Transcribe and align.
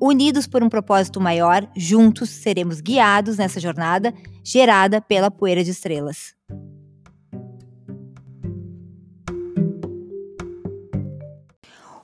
Unidos 0.00 0.46
por 0.46 0.62
um 0.62 0.68
propósito 0.68 1.18
maior, 1.18 1.66
juntos 1.74 2.28
seremos 2.28 2.82
guiados 2.82 3.38
nessa 3.38 3.58
jornada 3.58 4.12
gerada 4.44 5.00
pela 5.00 5.30
poeira 5.30 5.64
de 5.64 5.70
estrelas. 5.70 6.34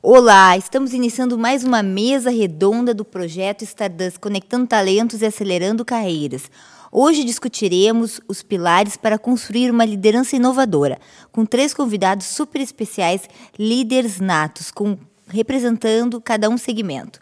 Olá, 0.03 0.57
estamos 0.57 0.95
iniciando 0.95 1.39
mais 1.39 1.65
uma 1.65 1.83
mesa 1.83 2.31
redonda 2.31 2.95
do 2.95 3.05
projeto 3.05 3.63
Stardust 3.63 4.19
Conectando 4.19 4.67
Talentos 4.67 5.21
e 5.21 5.27
Acelerando 5.27 5.85
Carreiras. 5.85 6.51
Hoje 6.91 7.25
discutiremos 7.25 8.23
os 8.27 8.43
pilares 8.43 8.97
para 8.97 9.19
construir 9.19 9.71
uma 9.71 9.85
liderança 9.85 10.35
inovadora, 10.35 10.99
com 11.31 11.45
três 11.45 11.75
convidados 11.75 12.27
super 12.27 12.61
especiais, 12.61 13.29
líderes 13.59 14.19
natos, 14.19 14.71
com, 14.71 14.97
representando 15.29 16.21
cada 16.23 16.49
um 16.49 16.57
segmento. 16.57 17.21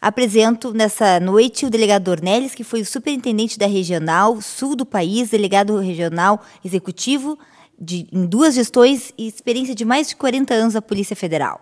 Apresento 0.00 0.72
nessa 0.72 1.20
noite 1.20 1.66
o 1.66 1.70
delegado 1.70 2.08
Ornelis, 2.08 2.54
que 2.54 2.64
foi 2.64 2.80
o 2.80 2.86
superintendente 2.86 3.58
da 3.58 3.66
regional 3.66 4.40
sul 4.40 4.74
do 4.74 4.86
país, 4.86 5.28
delegado 5.28 5.76
regional 5.76 6.40
executivo 6.64 7.38
de, 7.78 8.06
em 8.10 8.24
duas 8.24 8.54
gestões 8.54 9.12
e 9.18 9.28
experiência 9.28 9.74
de 9.74 9.84
mais 9.84 10.08
de 10.08 10.16
40 10.16 10.54
anos 10.54 10.72
da 10.72 10.80
Polícia 10.80 11.14
Federal. 11.14 11.60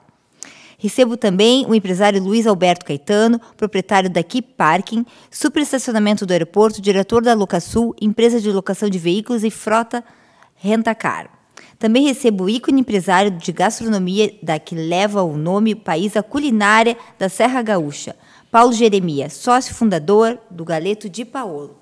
Recebo 0.78 1.16
também 1.16 1.66
o 1.66 1.75
empresário 1.75 2.22
Luiz 2.22 2.47
Alberto 2.47 2.86
Caetano, 2.86 3.41
proprietário 3.56 4.09
da 4.09 4.22
Keep 4.22 4.55
Parking, 4.56 5.05
superestacionamento 5.28 6.25
do 6.25 6.31
aeroporto, 6.33 6.81
diretor 6.81 7.25
da 7.25 7.34
Locasul, 7.34 7.92
empresa 8.00 8.41
de 8.41 8.53
locação 8.53 8.89
de 8.89 9.00
veículos 9.00 9.42
e 9.42 9.50
frota 9.50 10.05
Rentacar. 10.55 11.28
Também 11.77 12.05
recebo 12.05 12.44
o 12.44 12.50
ícone 12.50 12.81
empresário 12.81 13.33
de 13.33 13.53
gastronomia 13.53 14.33
da 14.41 14.59
que 14.59 14.77
leva 14.77 15.22
o 15.22 15.36
nome 15.36 15.75
País 15.75 16.16
a 16.16 16.22
Culinária 16.22 16.97
da 17.19 17.28
Serra 17.28 17.62
Gaúcha, 17.62 18.16
Paulo 18.50 18.72
Jeremias, 18.72 19.34
sócio 19.34 19.74
fundador 19.74 20.38
do 20.50 20.64
Galeto 20.64 21.06
de 21.06 21.22
Paolo. 21.22 21.77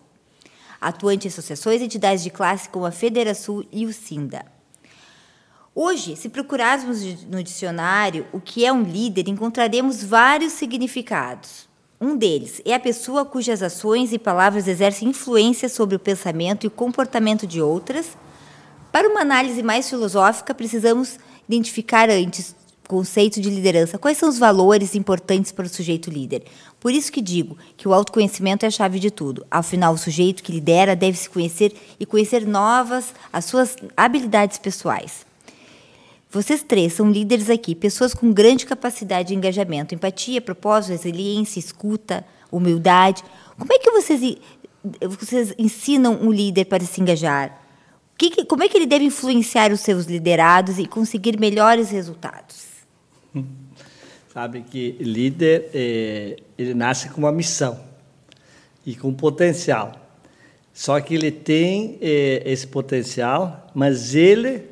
Atuante 0.81 1.29
em 1.29 1.31
associações 1.31 1.81
e 1.81 1.85
entidades 1.85 2.25
de 2.25 2.31
classe 2.31 2.69
como 2.69 2.85
a 2.85 2.91
Federação 2.91 3.65
e 3.71 3.87
o 3.87 3.93
Sinda. 3.93 4.45
Hoje, 5.73 6.17
se 6.17 6.29
procurarmos 6.29 7.25
no 7.27 7.41
dicionário 7.41 8.27
o 8.33 8.41
que 8.41 8.67
é 8.67 8.73
um 8.73 8.83
líder, 8.83 9.29
encontraremos 9.29 10.03
vários 10.03 10.55
significados. 10.55 11.69
Um 12.01 12.17
deles 12.17 12.61
é 12.65 12.75
a 12.75 12.81
pessoa 12.81 13.25
cujas 13.25 13.63
ações 13.63 14.13
e 14.13 14.19
palavras 14.19 14.67
exercem 14.67 15.11
influência 15.11 15.69
sobre 15.69 15.95
o 15.95 16.01
pensamento 16.01 16.65
e 16.65 16.67
o 16.67 16.71
comportamento 16.71 17.47
de 17.47 17.63
outras. 17.63 18.19
Para 18.91 19.09
uma 19.09 19.21
análise 19.21 19.63
mais 19.63 19.89
filosófica, 19.89 20.53
precisamos 20.53 21.17
identificar 21.49 22.11
antes 22.11 22.57
conceito 22.87 23.41
de 23.41 23.51
liderança. 23.51 23.99
Quais 23.99 24.17
são 24.17 24.29
os 24.29 24.39
valores 24.39 24.95
importantes 24.95 25.53
para 25.53 25.67
o 25.67 25.69
sujeito 25.69 26.11
líder? 26.11 26.45
Por 26.81 26.93
isso 26.93 27.11
que 27.11 27.21
digo 27.21 27.57
que 27.77 27.89
o 27.89 27.95
autoconhecimento 27.95 28.65
é 28.65 28.69
a 28.69 28.71
chave 28.71 28.99
de 28.99 29.11
tudo. 29.11 29.45
Afinal, 29.51 29.95
o 29.95 29.99
sujeito 29.99 30.43
que 30.43 30.53
lidera 30.53 30.95
deve 30.95 31.17
se 31.17 31.29
conhecer 31.29 31.75
e 31.99 32.07
conhecer 32.07 32.47
novas 32.47 33.13
as 33.33 33.45
suas 33.45 33.77
habilidades 33.97 34.59
pessoais. 34.59 35.27
Vocês 36.31 36.63
três 36.63 36.93
são 36.93 37.11
líderes 37.11 37.49
aqui, 37.49 37.75
pessoas 37.75 38.13
com 38.13 38.33
grande 38.33 38.67
capacidade 38.67 39.29
de 39.29 39.35
engajamento, 39.35 39.95
empatia, 39.95 40.41
propósito, 40.41 40.93
resiliência, 40.93 41.59
escuta, 41.59 42.27
humildade. 42.53 43.23
Como 43.59 43.73
é 43.73 43.79
que 43.79 43.91
vocês, 43.91 44.37
vocês 45.19 45.55
ensinam 45.59 46.19
um 46.21 46.31
líder 46.31 46.67
para 46.67 46.85
se 46.85 47.01
engajar? 47.01 47.63
Que, 48.19 48.45
como 48.45 48.63
é 48.63 48.69
que 48.69 48.77
ele 48.77 48.87
deve 48.87 49.05
influenciar 49.05 49.73
os 49.73 49.81
seus 49.81 50.07
liderados 50.07 50.79
e 50.79 50.87
conseguir 50.87 51.39
melhores 51.39 51.91
resultados? 51.91 52.76
Sabe 54.33 54.63
que 54.63 54.97
líder, 55.01 55.71
é, 55.73 56.37
ele 56.59 56.75
nasce 56.75 57.09
com 57.09 57.19
uma 57.19 57.33
missão 57.33 57.81
e 58.85 58.95
com 58.95 59.13
potencial. 59.15 59.93
Só 60.75 61.01
que 61.01 61.15
ele 61.15 61.31
tem 61.31 61.97
é, 62.03 62.43
esse 62.45 62.67
potencial, 62.67 63.71
mas 63.75 64.15
ele 64.15 64.63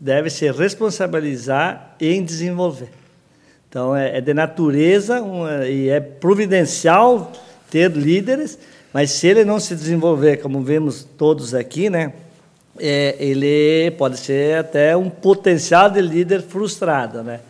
deve 0.00 0.30
se 0.30 0.50
responsabilizar 0.50 1.96
em 2.00 2.24
desenvolver. 2.24 2.88
Então, 3.68 3.94
é, 3.94 4.18
é 4.18 4.20
de 4.20 4.32
natureza 4.32 5.20
uma, 5.20 5.66
e 5.66 5.88
é 5.88 6.00
providencial 6.00 7.30
ter 7.70 7.90
líderes, 7.90 8.58
mas 8.92 9.10
se 9.10 9.26
ele 9.26 9.44
não 9.44 9.60
se 9.60 9.74
desenvolver, 9.74 10.38
como 10.38 10.62
vemos 10.62 11.04
todos 11.04 11.54
aqui, 11.54 11.90
né, 11.90 12.12
é, 12.78 13.16
ele 13.18 13.90
pode 13.92 14.16
ser 14.16 14.58
até 14.58 14.96
um 14.96 15.10
potencial 15.10 15.90
de 15.90 16.00
líder 16.00 16.42
frustrado, 16.42 17.22
né? 17.22 17.40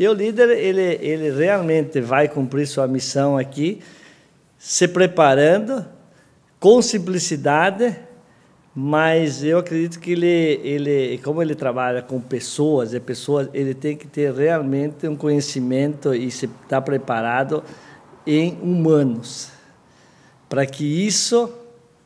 E 0.00 0.08
o 0.08 0.14
líder, 0.14 0.48
ele, 0.48 0.98
ele 1.02 1.30
realmente 1.30 2.00
vai 2.00 2.26
cumprir 2.26 2.66
sua 2.66 2.88
missão 2.88 3.36
aqui, 3.36 3.82
se 4.56 4.88
preparando 4.88 5.84
com 6.58 6.80
simplicidade, 6.80 7.94
mas 8.74 9.44
eu 9.44 9.58
acredito 9.58 10.00
que 10.00 10.12
ele, 10.12 10.58
ele 10.64 11.20
como 11.22 11.42
ele 11.42 11.54
trabalha 11.54 12.00
com 12.00 12.18
pessoas, 12.18 12.94
e 12.94 12.98
pessoas, 12.98 13.50
ele 13.52 13.74
tem 13.74 13.94
que 13.94 14.06
ter 14.06 14.32
realmente 14.32 15.06
um 15.06 15.14
conhecimento 15.14 16.14
e 16.14 16.30
se 16.30 16.46
estar 16.46 16.66
tá 16.66 16.80
preparado 16.80 17.62
em 18.26 18.58
humanos, 18.62 19.50
para 20.48 20.64
que 20.64 21.06
isso 21.06 21.52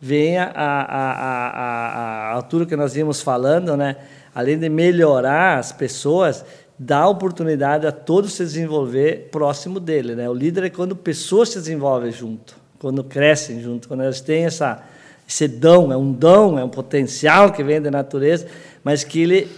venha 0.00 0.50
a, 0.52 0.80
a, 0.82 1.12
a, 1.12 2.30
a, 2.30 2.32
altura 2.32 2.66
que 2.66 2.74
nós 2.74 2.96
íamos 2.96 3.22
falando, 3.22 3.76
né? 3.76 3.98
além 4.34 4.58
de 4.58 4.68
melhorar 4.68 5.58
as 5.58 5.70
pessoas, 5.70 6.44
dá 6.78 7.06
oportunidade 7.08 7.86
a 7.86 7.92
todos 7.92 8.32
se 8.32 8.44
desenvolver 8.44 9.28
próximo 9.30 9.78
dele. 9.78 10.14
Né? 10.14 10.28
O 10.28 10.34
líder 10.34 10.64
é 10.64 10.70
quando 10.70 10.96
pessoas 10.96 11.50
se 11.50 11.58
desenvolvem 11.58 12.10
junto, 12.10 12.56
quando 12.78 13.04
crescem 13.04 13.60
junto, 13.62 13.88
quando 13.88 14.02
elas 14.02 14.20
têm 14.20 14.44
essa, 14.44 14.82
esse 15.28 15.46
dom, 15.46 15.92
é 15.92 15.96
um 15.96 16.12
dom, 16.12 16.58
é 16.58 16.64
um 16.64 16.68
potencial 16.68 17.52
que 17.52 17.62
vem 17.62 17.80
da 17.80 17.90
natureza, 17.90 18.46
mas 18.82 19.04
que 19.04 19.22
ele, 19.22 19.48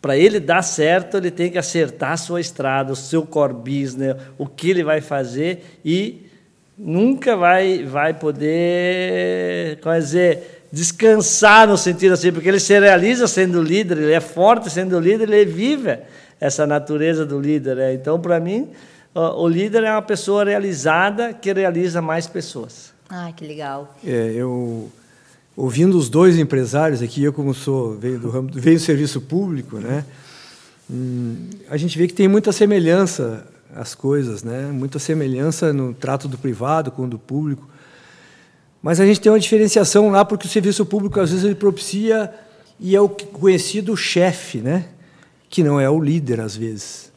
para 0.00 0.16
ele 0.16 0.40
dar 0.40 0.62
certo, 0.62 1.18
ele 1.18 1.30
tem 1.30 1.50
que 1.50 1.58
acertar 1.58 2.12
a 2.12 2.16
sua 2.16 2.40
estrada, 2.40 2.92
o 2.92 2.96
seu 2.96 3.24
core 3.24 3.52
business, 3.52 4.16
o 4.38 4.46
que 4.46 4.70
ele 4.70 4.82
vai 4.82 5.00
fazer 5.00 5.78
e 5.84 6.26
nunca 6.76 7.36
vai, 7.36 7.84
vai 7.84 8.14
poder, 8.14 9.78
quer 9.82 9.98
dizer, 10.00 10.62
descansar 10.72 11.68
no 11.68 11.76
sentido 11.76 12.12
assim, 12.12 12.32
porque 12.32 12.48
ele 12.48 12.58
se 12.58 12.76
realiza 12.80 13.28
sendo 13.28 13.62
líder, 13.62 13.98
ele 13.98 14.12
é 14.12 14.20
forte 14.20 14.70
sendo 14.70 14.98
líder, 14.98 15.30
ele 15.30 15.44
vive 15.44 15.98
essa 16.42 16.66
natureza 16.66 17.24
do 17.24 17.40
líder. 17.40 17.76
Né? 17.76 17.94
Então, 17.94 18.20
para 18.20 18.40
mim, 18.40 18.68
o 19.14 19.46
líder 19.46 19.84
é 19.84 19.92
uma 19.92 20.02
pessoa 20.02 20.44
realizada 20.44 21.32
que 21.32 21.52
realiza 21.52 22.02
mais 22.02 22.26
pessoas. 22.26 22.92
Ah, 23.08 23.30
que 23.30 23.46
legal. 23.46 23.96
É, 24.04 24.32
eu 24.34 24.90
ouvindo 25.56 25.96
os 25.96 26.08
dois 26.08 26.36
empresários 26.38 27.00
aqui, 27.00 27.22
eu 27.22 27.32
como 27.32 27.54
sou 27.54 27.96
veio 27.96 28.18
do 28.18 28.28
ramo, 28.28 28.48
veio 28.52 28.76
do 28.76 28.82
serviço 28.82 29.20
público, 29.20 29.78
né? 29.78 30.04
Hum, 30.90 31.50
a 31.70 31.76
gente 31.76 31.96
vê 31.96 32.08
que 32.08 32.14
tem 32.14 32.26
muita 32.26 32.50
semelhança 32.50 33.46
as 33.76 33.94
coisas, 33.94 34.42
né? 34.42 34.66
Muita 34.72 34.98
semelhança 34.98 35.72
no 35.72 35.94
trato 35.94 36.26
do 36.26 36.36
privado 36.36 36.90
com 36.90 37.04
o 37.04 37.08
do 37.08 37.20
público. 37.20 37.68
Mas 38.82 38.98
a 38.98 39.06
gente 39.06 39.20
tem 39.20 39.30
uma 39.30 39.38
diferenciação 39.38 40.10
lá 40.10 40.24
porque 40.24 40.48
o 40.48 40.50
serviço 40.50 40.84
público 40.84 41.20
às 41.20 41.30
vezes 41.30 41.44
ele 41.44 41.54
propicia 41.54 42.32
e 42.80 42.96
é 42.96 43.00
o 43.00 43.08
conhecido 43.08 43.96
chefe, 43.96 44.58
né? 44.58 44.86
Que 45.52 45.62
não 45.62 45.78
é 45.78 45.88
o 45.88 46.00
líder 46.00 46.40
às 46.40 46.56
vezes. 46.56 47.12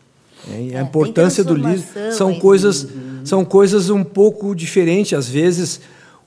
É, 0.52 0.74
é, 0.74 0.78
a 0.78 0.82
importância 0.82 1.42
do 1.42 1.56
líder 1.56 2.12
são 2.12 2.38
coisas 2.38 2.84
uhum. 2.84 3.22
são 3.24 3.46
coisas 3.46 3.90
um 3.90 4.04
pouco 4.04 4.54
diferentes 4.54 5.18
às 5.18 5.28
vezes. 5.28 5.80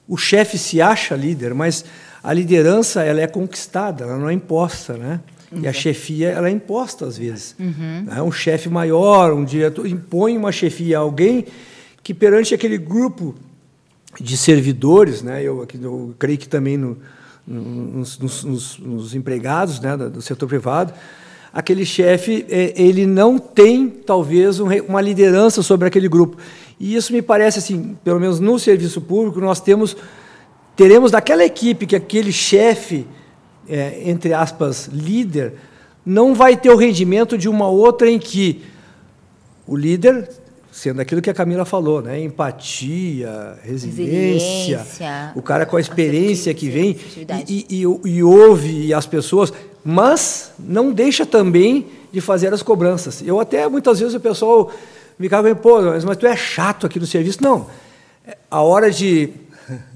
O 0.09 0.17
chefe 0.17 0.57
se 0.57 0.81
acha 0.81 1.15
líder, 1.15 1.53
mas 1.53 1.85
a 2.25 2.33
liderança 2.33 3.03
ela 3.05 3.21
é 3.21 3.27
conquistada, 3.27 4.05
ela 4.05 4.17
não 4.17 4.31
é 4.31 4.33
imposta, 4.33 4.95
né? 4.95 5.21
Uhum. 5.53 5.61
E 5.61 5.69
a 5.69 5.73
chefia 5.73 6.31
ela 6.31 6.49
é 6.49 6.51
imposta 6.51 7.05
às 7.05 7.19
vezes. 7.19 7.55
Uhum. 7.61 8.05
Né? 8.07 8.23
Um 8.23 8.33
chefe 8.33 8.71
maior, 8.71 9.35
um 9.35 9.45
diretor 9.45 9.87
impõe 9.87 10.35
uma 10.35 10.51
chefia 10.51 10.97
a 10.97 11.01
alguém 11.03 11.45
que 12.03 12.15
perante 12.15 12.55
aquele 12.55 12.79
grupo 12.79 13.35
de 14.19 14.35
servidores, 14.35 15.21
né? 15.21 15.43
Eu, 15.43 15.69
eu 15.83 16.15
creio 16.19 16.39
que 16.39 16.49
também 16.49 16.79
no, 16.79 16.97
nos, 17.47 18.19
nos, 18.19 18.79
nos 18.79 19.15
empregados, 19.15 19.79
né, 19.79 19.95
do 19.95 20.23
setor 20.23 20.49
privado 20.49 20.95
aquele 21.59 21.85
chefe 21.85 22.47
é, 22.49 22.73
ele 22.81 23.05
não 23.05 23.37
tem 23.37 23.89
talvez 23.89 24.61
uma 24.61 25.01
liderança 25.01 25.61
sobre 25.61 25.89
aquele 25.89 26.09
grupo. 26.09 26.37
E 26.79 26.95
isso 26.95 27.13
me 27.13 27.21
parece 27.21 27.59
assim, 27.59 27.97
pelo 28.05 28.21
menos 28.21 28.39
no 28.39 28.61
serviço 28.61 29.01
público 29.01 29.41
nós 29.41 29.61
temos 29.61 29.97
teremos 30.77 31.11
daquela 31.11 31.45
equipe 31.45 31.85
que 31.85 31.97
aquele 31.97 32.31
chefe, 32.31 33.05
é, 33.69 34.03
entre 34.05 34.33
aspas, 34.33 34.87
líder, 34.87 35.55
não 36.07 36.33
vai 36.33 36.57
ter 36.57 36.71
o 36.71 36.77
rendimento 36.77 37.37
de 37.37 37.49
uma 37.49 37.67
outra 37.69 38.09
em 38.09 38.21
que 38.21 38.63
o 39.67 39.77
líder, 39.77 40.31
sendo 40.71 41.01
aquilo 41.01 41.21
que 41.21 41.29
a 41.29 41.35
Camila 41.35 41.65
falou, 41.65 42.01
né? 42.01 42.21
empatia, 42.21 43.59
resiliência, 43.65 44.79
resiliência 44.79 45.33
o 45.35 45.43
cara 45.43 45.67
com 45.67 45.77
a 45.77 45.81
experiência 45.81 46.55
que 46.55 46.71
vem 46.71 46.97
e, 47.49 47.67
e, 47.69 47.83
e, 47.83 48.11
e 48.11 48.23
ouve 48.23 48.95
as 48.95 49.07
pessoas, 49.07 49.53
mas 49.85 50.53
não 50.59 50.93
deixa 50.93 51.25
também 51.25 51.87
de 52.13 52.21
fazer 52.21 52.53
as 52.53 52.63
cobranças. 52.63 53.23
Eu 53.25 53.41
até, 53.41 53.69
muitas 53.69 53.99
vezes, 54.01 54.15
o 54.15 54.21
pessoal 54.21 54.71
me 55.19 55.27
ficava, 55.27 55.55
pô, 55.55 55.81
mas 56.05 56.17
tu 56.17 56.27
é 56.27 56.37
chato 56.37 56.87
aqui 56.87 56.99
no 56.99 57.07
serviço. 57.07 57.43
Não, 57.43 57.67
a 58.51 58.61
hora 58.61 58.91
de 58.91 59.31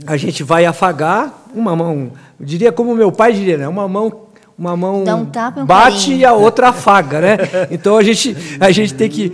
a 0.06 0.16
gente 0.16 0.42
vai 0.42 0.66
afagar, 0.66 1.44
uma 1.54 1.74
mão, 1.74 2.12
eu 2.38 2.46
diria 2.46 2.72
como 2.72 2.94
meu 2.94 3.10
pai 3.10 3.32
diria, 3.32 3.56
né? 3.56 3.68
uma 3.68 3.88
mão 3.88 4.22
uma 4.58 4.76
mão 4.76 5.02
um 5.02 5.24
tapa, 5.24 5.60
um 5.62 5.66
bate 5.66 6.00
carinho. 6.00 6.18
e 6.18 6.24
a 6.24 6.34
outra 6.34 6.68
afaga, 6.68 7.20
né? 7.20 7.36
Então 7.70 7.96
a 7.96 8.02
gente 8.02 8.36
a 8.60 8.70
gente 8.70 8.94
tem 8.94 9.08
que 9.08 9.32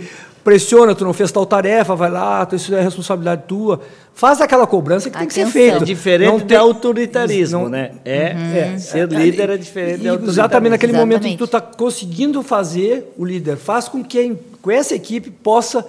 pressiona, 0.49 0.95
tu 0.95 1.05
não 1.05 1.13
fez 1.13 1.31
tal 1.31 1.45
tarefa, 1.45 1.95
vai 1.95 2.09
lá, 2.09 2.47
isso 2.51 2.73
é 2.73 2.81
responsabilidade 2.81 3.43
tua. 3.47 3.79
Faz 4.15 4.41
aquela 4.41 4.65
cobrança 4.65 5.07
que 5.07 5.15
Atenção. 5.15 5.43
tem 5.43 5.45
que 5.45 5.51
ser 5.51 5.59
feita. 5.59 5.83
É 5.83 5.85
diferente 5.85 6.27
não 6.27 6.39
tem 6.39 6.57
autoritarismo, 6.57 7.61
não, 7.61 7.69
né? 7.69 7.91
É, 8.03 8.33
uhum. 8.33 8.55
é, 8.55 8.77
ser 8.79 9.07
líder 9.07 9.51
é 9.51 9.57
diferente 9.57 10.01
de 10.01 10.09
autoritarismo. 10.09 10.31
Exatamente 10.31 10.71
naquele 10.71 10.93
exatamente. 10.93 11.17
momento 11.19 11.31
que 11.31 11.37
tu 11.37 11.43
está 11.43 11.61
conseguindo 11.61 12.41
fazer, 12.41 13.13
o 13.15 13.23
líder 13.23 13.57
faz 13.57 13.87
com 13.87 14.03
que 14.03 14.35
com 14.59 14.71
essa 14.71 14.95
equipe 14.95 15.29
possa 15.29 15.85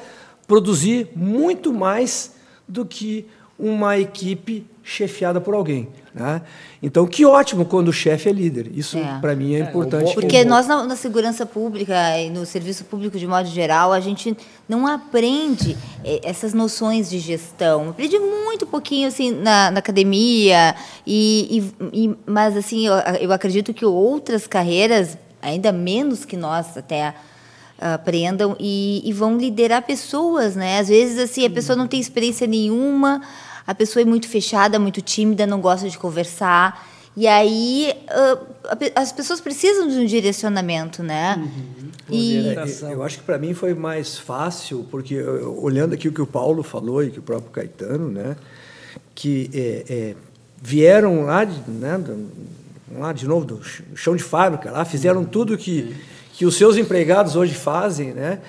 produzir 0.46 1.08
muito 1.16 1.72
mais 1.72 2.32
do 2.68 2.84
que 2.84 3.24
uma 3.58 3.98
equipe 3.98 4.66
chefiada 4.82 5.40
por 5.40 5.54
alguém. 5.54 5.88
Né? 6.14 6.42
Então, 6.82 7.06
que 7.06 7.24
ótimo 7.24 7.64
quando 7.64 7.88
o 7.88 7.92
chefe 7.92 8.28
é 8.28 8.32
líder. 8.32 8.70
Isso, 8.74 8.98
é. 8.98 9.18
para 9.20 9.36
mim, 9.36 9.54
é, 9.54 9.60
é 9.60 9.62
importante. 9.62 10.12
Porque 10.14 10.44
nós, 10.44 10.66
na, 10.66 10.84
na, 10.84 10.96
segurança 10.96 11.46
pública 11.46 12.18
e 12.18 12.30
no 12.30 12.44
serviço 12.44 12.84
público 12.84 13.18
de 13.18 13.26
modo 13.26 13.48
geral, 13.48 13.92
a 13.92 14.00
gente 14.00 14.36
não 14.68 14.86
aprende 14.86 15.76
eh, 16.04 16.20
essas 16.24 16.52
noções 16.52 17.08
de 17.08 17.18
gestão. 17.18 17.90
Aprende 17.90 18.18
muito 18.18 18.66
pouquinho 18.66 19.06
assim, 19.08 19.30
na, 19.30 19.70
na 19.70 19.78
academia, 19.78 20.74
e, 21.06 21.72
e, 21.92 22.04
e, 22.04 22.16
mas 22.26 22.56
assim, 22.56 22.86
eu, 22.86 22.94
eu 23.20 23.32
acredito 23.32 23.72
que 23.72 23.84
outras 23.84 24.46
carreiras, 24.46 25.16
ainda 25.40 25.70
menos 25.70 26.24
que 26.24 26.36
nós 26.36 26.76
até 26.76 27.14
aprendam 27.80 28.56
e, 28.60 29.00
e, 29.04 29.12
vão 29.12 29.38
liderar 29.38 29.82
pessoas, 29.82 30.54
né? 30.54 30.78
Às 30.78 30.88
vezes 30.88 31.18
assim 31.18 31.46
a 31.46 31.50
pessoa 31.50 31.74
não 31.74 31.86
tem 31.86 31.98
experiência 31.98 32.46
nenhuma, 32.46 33.22
a 33.70 33.74
pessoa 33.74 34.02
é 34.02 34.04
muito 34.04 34.28
fechada, 34.28 34.80
muito 34.80 35.00
tímida, 35.00 35.46
não 35.46 35.60
gosta 35.60 35.88
de 35.88 35.96
conversar. 35.96 36.88
E 37.16 37.28
aí 37.28 37.94
uh, 38.10 38.90
as 38.96 39.12
pessoas 39.12 39.40
precisam 39.40 39.86
de 39.86 39.94
um 39.94 40.04
direcionamento, 40.04 41.04
né? 41.04 41.36
Uhum. 41.38 41.90
E 42.10 42.54
eu 42.90 43.02
acho 43.04 43.18
que 43.18 43.24
para 43.24 43.38
mim 43.38 43.54
foi 43.54 43.72
mais 43.72 44.18
fácil, 44.18 44.84
porque 44.90 45.22
olhando 45.22 45.94
aqui 45.94 46.08
o 46.08 46.12
que 46.12 46.20
o 46.20 46.26
Paulo 46.26 46.64
falou 46.64 47.04
e 47.04 47.10
que 47.10 47.20
o 47.20 47.22
próprio 47.22 47.52
Caetano, 47.52 48.08
né, 48.08 48.36
que 49.14 49.48
é, 49.54 49.84
é, 49.88 50.14
vieram 50.60 51.22
lá, 51.22 51.44
de, 51.44 51.70
né, 51.70 52.00
lá 52.98 53.12
de 53.12 53.28
novo 53.28 53.44
do 53.44 53.60
chão 53.94 54.16
de 54.16 54.24
fábrica, 54.24 54.72
lá 54.72 54.84
fizeram 54.84 55.24
tudo 55.24 55.56
que 55.56 55.94
que 56.32 56.46
os 56.46 56.56
seus 56.56 56.78
empregados 56.78 57.36
hoje 57.36 57.54
fazem, 57.54 58.14
né? 58.14 58.40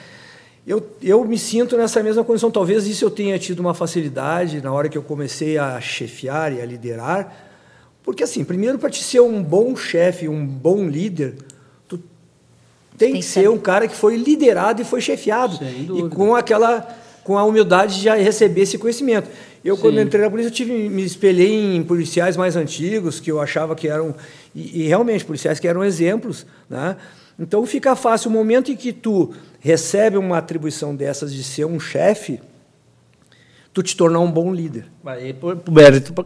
Eu, 0.65 0.95
eu 1.01 1.25
me 1.25 1.39
sinto 1.39 1.75
nessa 1.75 2.03
mesma 2.03 2.23
condição. 2.23 2.51
Talvez 2.51 2.85
isso 2.85 3.03
eu 3.03 3.09
tenha 3.09 3.37
tido 3.39 3.59
uma 3.59 3.73
facilidade 3.73 4.61
na 4.61 4.71
hora 4.71 4.87
que 4.87 4.97
eu 4.97 5.01
comecei 5.01 5.57
a 5.57 5.81
chefiar 5.81 6.53
e 6.53 6.61
a 6.61 6.65
liderar, 6.65 7.49
porque 8.03 8.23
assim, 8.23 8.43
primeiro 8.43 8.77
para 8.77 8.89
te 8.89 9.03
ser 9.03 9.21
um 9.21 9.41
bom 9.41 9.75
chefe, 9.75 10.27
um 10.27 10.45
bom 10.45 10.87
líder, 10.87 11.35
tu 11.87 11.97
tem, 12.97 13.11
tem 13.11 13.21
que 13.21 13.25
ser 13.25 13.49
um 13.49 13.57
cara 13.57 13.87
que 13.87 13.95
foi 13.95 14.17
liderado 14.17 14.81
e 14.81 14.85
foi 14.85 15.01
chefiado 15.01 15.59
e 15.63 16.09
com 16.09 16.35
aquela 16.35 16.97
com 17.23 17.37
a 17.37 17.43
humildade 17.43 18.01
de 18.01 18.09
receber 18.09 18.61
esse 18.61 18.79
conhecimento. 18.79 19.29
Eu 19.63 19.75
Sim. 19.75 19.81
quando 19.83 20.01
entrei 20.01 20.23
na 20.23 20.29
polícia 20.29 20.49
eu 20.49 20.53
tive, 20.53 20.89
me 20.89 21.03
espelhei 21.03 21.75
em 21.75 21.83
policiais 21.83 22.35
mais 22.35 22.55
antigos 22.55 23.19
que 23.19 23.31
eu 23.31 23.39
achava 23.39 23.75
que 23.75 23.87
eram 23.87 24.15
e, 24.55 24.81
e 24.81 24.87
realmente 24.87 25.23
policiais 25.23 25.59
que 25.59 25.67
eram 25.67 25.83
exemplos, 25.83 26.45
né? 26.69 26.97
Então 27.41 27.65
fica 27.65 27.95
fácil 27.95 28.29
o 28.29 28.33
momento 28.33 28.71
em 28.71 28.75
que 28.75 28.93
tu 28.93 29.33
recebe 29.59 30.15
uma 30.15 30.37
atribuição 30.37 30.95
dessas 30.95 31.33
de 31.33 31.43
ser 31.43 31.65
um 31.65 31.79
chefe, 31.79 32.39
tu 33.73 33.81
te 33.81 33.97
tornar 33.97 34.19
um 34.19 34.31
bom 34.31 34.53
líder. 34.53 34.85
Aí 35.03 35.33
por 35.33 35.57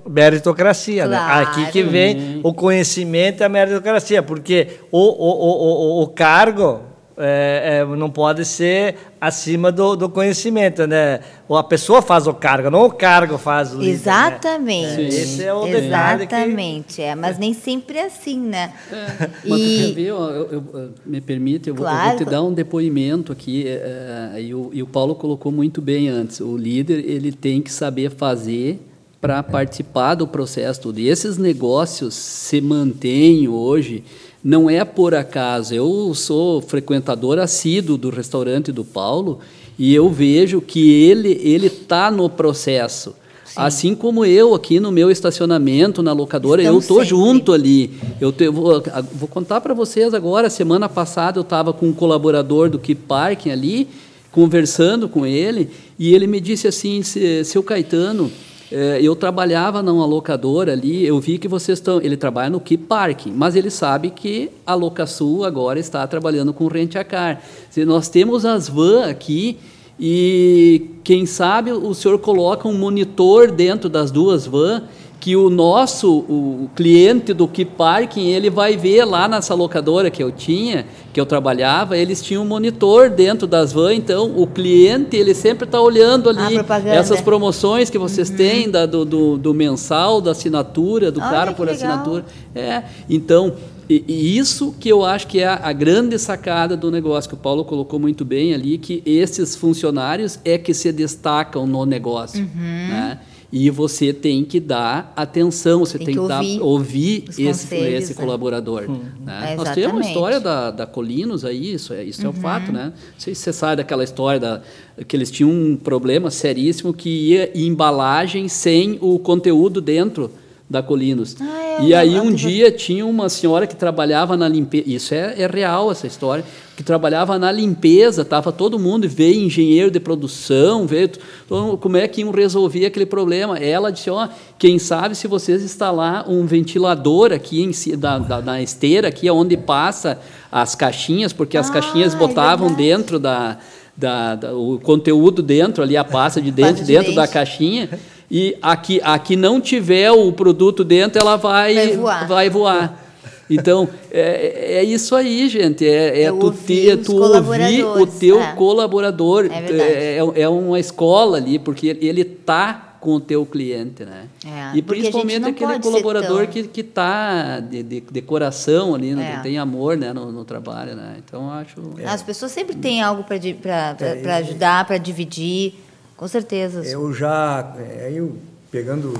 meritocracia, 0.09 1.07
né? 1.07 1.15
claro. 1.15 1.45
né? 1.45 1.51
Aqui 1.51 1.71
que 1.71 1.83
vem 1.83 2.41
o 2.43 2.53
conhecimento 2.53 3.39
e 3.39 3.43
a 3.45 3.49
meritocracia, 3.49 4.21
porque 4.21 4.79
o, 4.91 4.99
o, 4.99 5.31
o, 5.41 6.01
o, 6.01 6.03
o 6.03 6.07
cargo 6.07 6.81
é, 7.17 7.79
é, 7.81 7.95
não 7.95 8.09
pode 8.09 8.43
ser 8.43 8.95
acima 9.19 9.71
do, 9.71 9.95
do, 9.95 10.09
conhecimento, 10.09 10.85
né? 10.85 11.21
Ou 11.47 11.57
a 11.57 11.63
pessoa 11.63 12.01
faz 12.01 12.27
o 12.27 12.33
cargo, 12.33 12.69
não 12.69 12.85
o 12.85 12.91
cargo 12.91 13.37
faz 13.37 13.73
o 13.73 13.77
líder, 13.77 13.85
né? 13.85 13.93
Exatamente. 13.93 14.97
Né? 14.97 15.03
É, 15.03 15.07
esse 15.07 15.43
é 15.43 15.53
o 15.53 15.65
Exatamente, 15.65 16.95
que... 16.95 17.01
é, 17.01 17.15
mas 17.15 17.37
nem 17.37 17.53
sempre 17.53 17.99
é 17.99 18.05
assim, 18.05 18.39
né? 18.39 18.73
É. 18.91 19.29
E... 19.45 19.49
Mas 19.49 19.61
tu 19.61 19.67
quer 19.67 19.93
ver, 19.93 20.07
eu, 20.07 20.17
eu, 20.17 20.63
eu, 20.73 20.89
me 21.05 21.21
permite, 21.21 21.69
eu, 21.69 21.75
claro. 21.75 21.95
vou, 21.95 22.05
eu, 22.05 22.17
vou, 22.17 22.25
te 22.25 22.31
dar 22.31 22.43
um 22.43 22.53
depoimento 22.53 23.31
aqui, 23.31 23.65
é, 23.65 24.31
é, 24.35 24.41
e, 24.41 24.53
o, 24.53 24.69
e 24.73 24.83
o 24.83 24.87
Paulo 24.87 25.15
colocou 25.15 25.51
muito 25.51 25.81
bem 25.81 26.09
antes, 26.09 26.41
o 26.41 26.57
líder 26.57 26.99
ele 27.09 27.31
tem 27.31 27.61
que 27.61 27.71
saber 27.71 28.11
fazer 28.11 28.79
para 29.21 29.41
participar 29.41 30.13
do 30.13 30.27
processo 30.27 30.81
todo. 30.81 30.99
E 30.99 31.07
esses 31.07 31.37
negócios 31.37 32.13
se 32.13 32.61
mantêm 32.61 33.47
hoje 33.47 34.03
não 34.45 34.69
é 34.69 34.85
por 34.85 35.15
acaso. 35.15 35.73
Eu 35.73 36.13
sou 36.13 36.61
frequentador 36.61 37.39
assíduo 37.39 37.97
do 37.97 38.11
restaurante 38.11 38.71
do 38.71 38.85
Paulo 38.85 39.39
e 39.77 39.91
eu 39.91 40.07
vejo 40.07 40.61
que 40.61 40.87
ele 41.03 41.41
ele 41.41 41.65
está 41.65 42.11
no 42.11 42.29
processo. 42.29 43.15
Sim. 43.43 43.53
Assim 43.55 43.95
como 43.95 44.23
eu 44.23 44.53
aqui 44.53 44.79
no 44.79 44.91
meu 44.91 45.09
estacionamento, 45.09 46.03
na 46.03 46.13
locadora, 46.13 46.61
Estão 46.61 46.75
eu 46.75 46.79
estou 46.79 47.03
junto 47.03 47.53
ali. 47.53 47.97
Eu, 48.21 48.31
te, 48.31 48.47
vou, 48.47 48.83
vou, 49.13 49.27
contar 49.27 49.61
para 49.61 49.73
vocês 49.73 50.13
agora. 50.13 50.47
Semana 50.47 50.87
passada 50.87 51.39
eu 51.39 51.41
estava 51.41 51.73
com 51.73 51.87
um 51.87 51.93
colaborador 51.93 52.69
do 52.69 52.77
Keep 52.77 53.01
Parking 53.07 53.49
ali, 53.49 53.87
conversando 54.31 55.09
com 55.09 55.25
ele, 55.25 55.71
e 55.97 56.13
ele 56.13 56.27
me 56.27 56.39
disse 56.39 56.67
assim, 56.67 57.01
seu 57.01 57.63
Caetano, 57.63 58.29
eu 58.71 59.15
trabalhava 59.15 59.81
numa 59.83 60.05
locadora 60.05 60.73
ali, 60.73 61.05
eu 61.05 61.19
vi 61.19 61.37
que 61.37 61.47
vocês 61.47 61.77
estão. 61.77 62.01
Ele 62.01 62.17
trabalha 62.17 62.49
no 62.49 62.59
Keep 62.59 62.85
Parking, 62.85 63.31
mas 63.31 63.55
ele 63.55 63.69
sabe 63.69 64.09
que 64.09 64.49
a 64.65 64.73
Locasul 64.73 65.43
agora 65.43 65.79
está 65.79 66.05
trabalhando 66.07 66.53
com 66.53 66.67
Rent 66.67 66.95
a 66.95 67.03
Car. 67.03 67.41
Nós 67.85 68.09
temos 68.09 68.45
as 68.45 68.67
van 68.67 69.05
aqui 69.05 69.57
e 69.99 70.89
quem 71.03 71.25
sabe 71.25 71.71
o 71.71 71.93
senhor 71.93 72.19
coloca 72.19 72.67
um 72.67 72.77
monitor 72.77 73.51
dentro 73.51 73.89
das 73.89 74.11
duas 74.11 74.45
vans 74.45 74.83
que 75.25 75.35
o 75.35 75.49
nosso 75.49 76.19
o 76.29 76.69
cliente 76.75 77.33
do 77.33 77.47
Keep 77.47 77.71
Parking 77.71 78.27
ele 78.27 78.47
vai 78.47 78.77
ver 78.77 79.05
lá 79.05 79.27
nessa 79.27 79.55
locadora 79.55 80.11
que 80.11 80.21
eu 80.21 80.31
tinha 80.31 80.85
que 81.11 81.19
eu 81.19 81.25
trabalhava 81.25 81.97
eles 81.97 82.21
tinham 82.21 82.43
um 82.43 82.45
monitor 82.45 83.09
dentro 83.09 83.47
das 83.47 83.73
vans 83.73 83.97
então 83.97 84.39
o 84.39 84.45
cliente 84.45 85.17
ele 85.17 85.33
sempre 85.33 85.65
está 85.65 85.81
olhando 85.81 86.29
ali 86.29 86.59
essas 86.91 87.21
promoções 87.21 87.89
que 87.89 87.97
vocês 87.97 88.29
uhum. 88.29 88.35
têm 88.35 88.69
da, 88.69 88.85
do, 88.85 89.03
do, 89.03 89.35
do, 89.35 89.51
mensal 89.51 90.21
da 90.21 90.29
assinatura 90.29 91.11
do 91.11 91.19
Olha, 91.19 91.29
cara 91.31 91.53
por 91.53 91.65
legal. 91.65 91.75
assinatura 91.75 92.25
é 92.53 92.83
então 93.09 93.55
e, 93.89 94.05
e, 94.07 94.37
isso 94.37 94.75
que 94.79 94.89
eu 94.89 95.03
acho 95.03 95.25
que 95.25 95.39
é 95.39 95.47
a, 95.47 95.59
a, 95.63 95.73
grande 95.73 96.17
sacada 96.17 96.75
do 96.75 96.89
negócio, 96.89 97.29
que 97.29 97.35
o 97.35 97.37
Paulo 97.37 97.63
colocou 97.63 97.99
muito 97.99 98.25
bem 98.25 98.51
ali, 98.51 98.79
que 98.79 99.03
esses 99.05 99.55
funcionários 99.55 100.39
é 100.43 100.57
que 100.57 100.73
se 100.73 100.91
destacam 100.91 101.67
no 101.67 101.85
negócio. 101.85 102.39
Uhum. 102.39 102.87
Né? 102.89 103.19
E 103.51 103.69
você 103.69 104.11
tem 104.11 104.43
que 104.43 104.59
dar 104.59 105.13
atenção, 105.15 105.79
você 105.79 105.97
tem, 105.97 106.07
tem 106.07 106.15
que, 106.15 106.21
que, 106.21 106.27
dar, 106.27 106.43
ouvir, 106.61 107.25
esse, 107.29 107.75
esse 107.75 108.13
né? 108.13 108.19
colaborador. 108.19 108.89
Uhum. 108.89 109.03
Né? 109.23 109.53
É, 109.53 109.55
Nós 109.55 109.69
temos 109.71 109.93
uma 109.93 110.01
história 110.01 110.39
da, 110.39 110.71
da 110.71 110.85
Colinos 110.85 111.45
aí, 111.45 111.73
isso 111.73 111.93
é, 111.93 112.03
isso 112.03 112.21
uhum. 112.21 112.27
é 112.27 112.29
o 112.31 112.33
fato, 112.33 112.71
né? 112.71 112.93
Não 112.95 113.19
sei 113.19 113.33
se 113.35 113.41
você 113.41 113.53
sabe 113.53 113.77
daquela 113.77 114.03
história 114.03 114.39
da, 114.39 114.61
que 115.07 115.15
eles 115.15 115.31
tinham 115.31 115.51
um 115.51 115.77
problema 115.77 116.29
seríssimo 116.31 116.93
que 116.93 117.09
ia 117.09 117.51
embalagem 117.55 118.47
sem 118.47 118.97
o 119.01 119.19
conteúdo 119.19 119.79
dentro 119.79 120.31
da 120.69 120.81
Colinos. 120.81 121.35
Ah, 121.39 121.63
é, 121.63 121.64
e 121.81 121.93
aí 121.93 122.19
um 122.19 122.31
dia 122.33 122.71
tinha 122.71 123.05
uma 123.05 123.29
senhora 123.29 123.67
que 123.67 123.75
trabalhava 123.75 124.35
na 124.37 124.47
limpeza, 124.47 124.83
isso 124.87 125.13
é, 125.13 125.35
é 125.41 125.47
real 125.47 125.91
essa 125.91 126.07
história, 126.07 126.43
que 126.75 126.83
trabalhava 126.83 127.39
na 127.39 127.51
limpeza, 127.51 128.23
estava 128.23 128.51
todo 128.51 128.77
mundo, 128.77 129.07
veio 129.07 129.45
engenheiro 129.45 129.89
de 129.89 129.99
produção, 129.99 130.85
veio 130.85 131.09
todo, 131.47 131.77
como 131.77 131.95
é 131.95 132.07
que 132.07 132.21
iam 132.21 132.31
resolver 132.31 132.85
aquele 132.85 133.05
problema. 133.05 133.57
Ela 133.57 133.91
disse, 133.91 134.09
ó, 134.09 134.25
oh, 134.25 134.29
quem 134.59 134.77
sabe 134.77 135.15
se 135.15 135.27
vocês 135.27 135.63
instalar 135.63 136.29
um 136.29 136.45
ventilador 136.45 137.31
aqui 137.31 137.61
em, 137.61 137.97
da, 137.97 138.17
da, 138.19 138.41
na 138.41 138.61
esteira, 138.61 139.07
aqui 139.07 139.29
onde 139.29 139.55
passa 139.55 140.19
as 140.51 140.75
caixinhas, 140.75 141.31
porque 141.31 141.57
as 141.57 141.69
ah, 141.69 141.73
caixinhas 141.73 142.13
é 142.13 142.17
botavam 142.17 142.69
é 142.69 142.73
dentro 142.75 143.19
da, 143.19 143.57
da, 143.95 144.35
da, 144.35 144.53
o 144.53 144.79
conteúdo 144.79 145.41
dentro 145.41 145.81
ali, 145.81 145.95
a 145.95 146.03
pasta 146.03 146.41
de 146.41 146.51
dente 146.51 146.83
dentro 146.83 147.15
da 147.15 147.27
caixinha, 147.27 147.89
e 148.29 148.57
aqui 148.61 148.99
aqui 149.03 149.35
não 149.35 149.61
tiver 149.61 150.11
o 150.11 150.31
produto 150.31 150.83
dentro, 150.83 151.19
ela 151.19 151.35
vai 151.35 151.75
vai 151.75 151.97
voar. 151.97 152.27
Vai 152.27 152.49
voar. 152.49 153.05
Então, 153.49 153.87
é, 154.11 154.77
é 154.77 154.83
isso 154.83 155.15
aí, 155.15 155.47
gente. 155.47 155.87
É, 155.87 156.23
é 156.23 156.31
tu, 156.31 156.51
ter, 156.51 156.97
tu 156.97 157.15
ouvir 157.15 157.83
o 157.83 158.07
teu 158.07 158.41
é. 158.41 158.53
colaborador. 158.53 159.45
É, 159.51 160.17
é, 160.17 160.41
é, 160.41 160.49
uma 160.49 160.79
escola 160.79 161.37
ali, 161.37 161.59
porque 161.59 161.97
ele 162.01 162.21
está 162.21 162.85
com 162.99 163.17
o 163.17 163.19
teu 163.19 163.45
cliente, 163.45 164.03
né? 164.03 164.25
É, 164.43 164.75
e 164.75 164.81
principalmente 164.81 165.45
aquele 165.45 165.79
colaborador 165.79 166.47
tão... 166.47 166.63
que 166.63 166.81
está 166.81 167.59
de, 167.59 167.83
de, 167.83 168.01
de, 168.01 168.21
coração 168.23 168.95
ali, 168.95 169.13
né? 169.13 169.35
É. 169.37 169.43
tem 169.43 169.59
amor 169.59 169.95
né? 169.95 170.11
no, 170.11 170.31
no, 170.31 170.43
trabalho, 170.43 170.95
né? 170.95 171.17
Então, 171.23 171.51
acho... 171.51 171.79
As 172.03 172.23
pessoas 172.23 172.51
sempre 172.51 172.75
têm 172.75 173.03
algo 173.03 173.23
para 173.23 173.35
é, 173.35 174.31
ajudar, 174.37 174.85
para 174.85 174.97
dividir, 174.97 175.75
com 176.15 176.27
certeza. 176.27 176.83
Eu 176.85 177.13
já... 177.13 177.75
Eu, 178.11 178.37
pegando, 178.71 179.13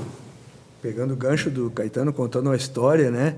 pegando 0.82 1.14
o 1.14 1.16
gancho 1.16 1.50
do 1.50 1.70
Caetano, 1.70 2.12
contando 2.12 2.46
uma 2.46 2.56
história, 2.56 3.10
né? 3.10 3.36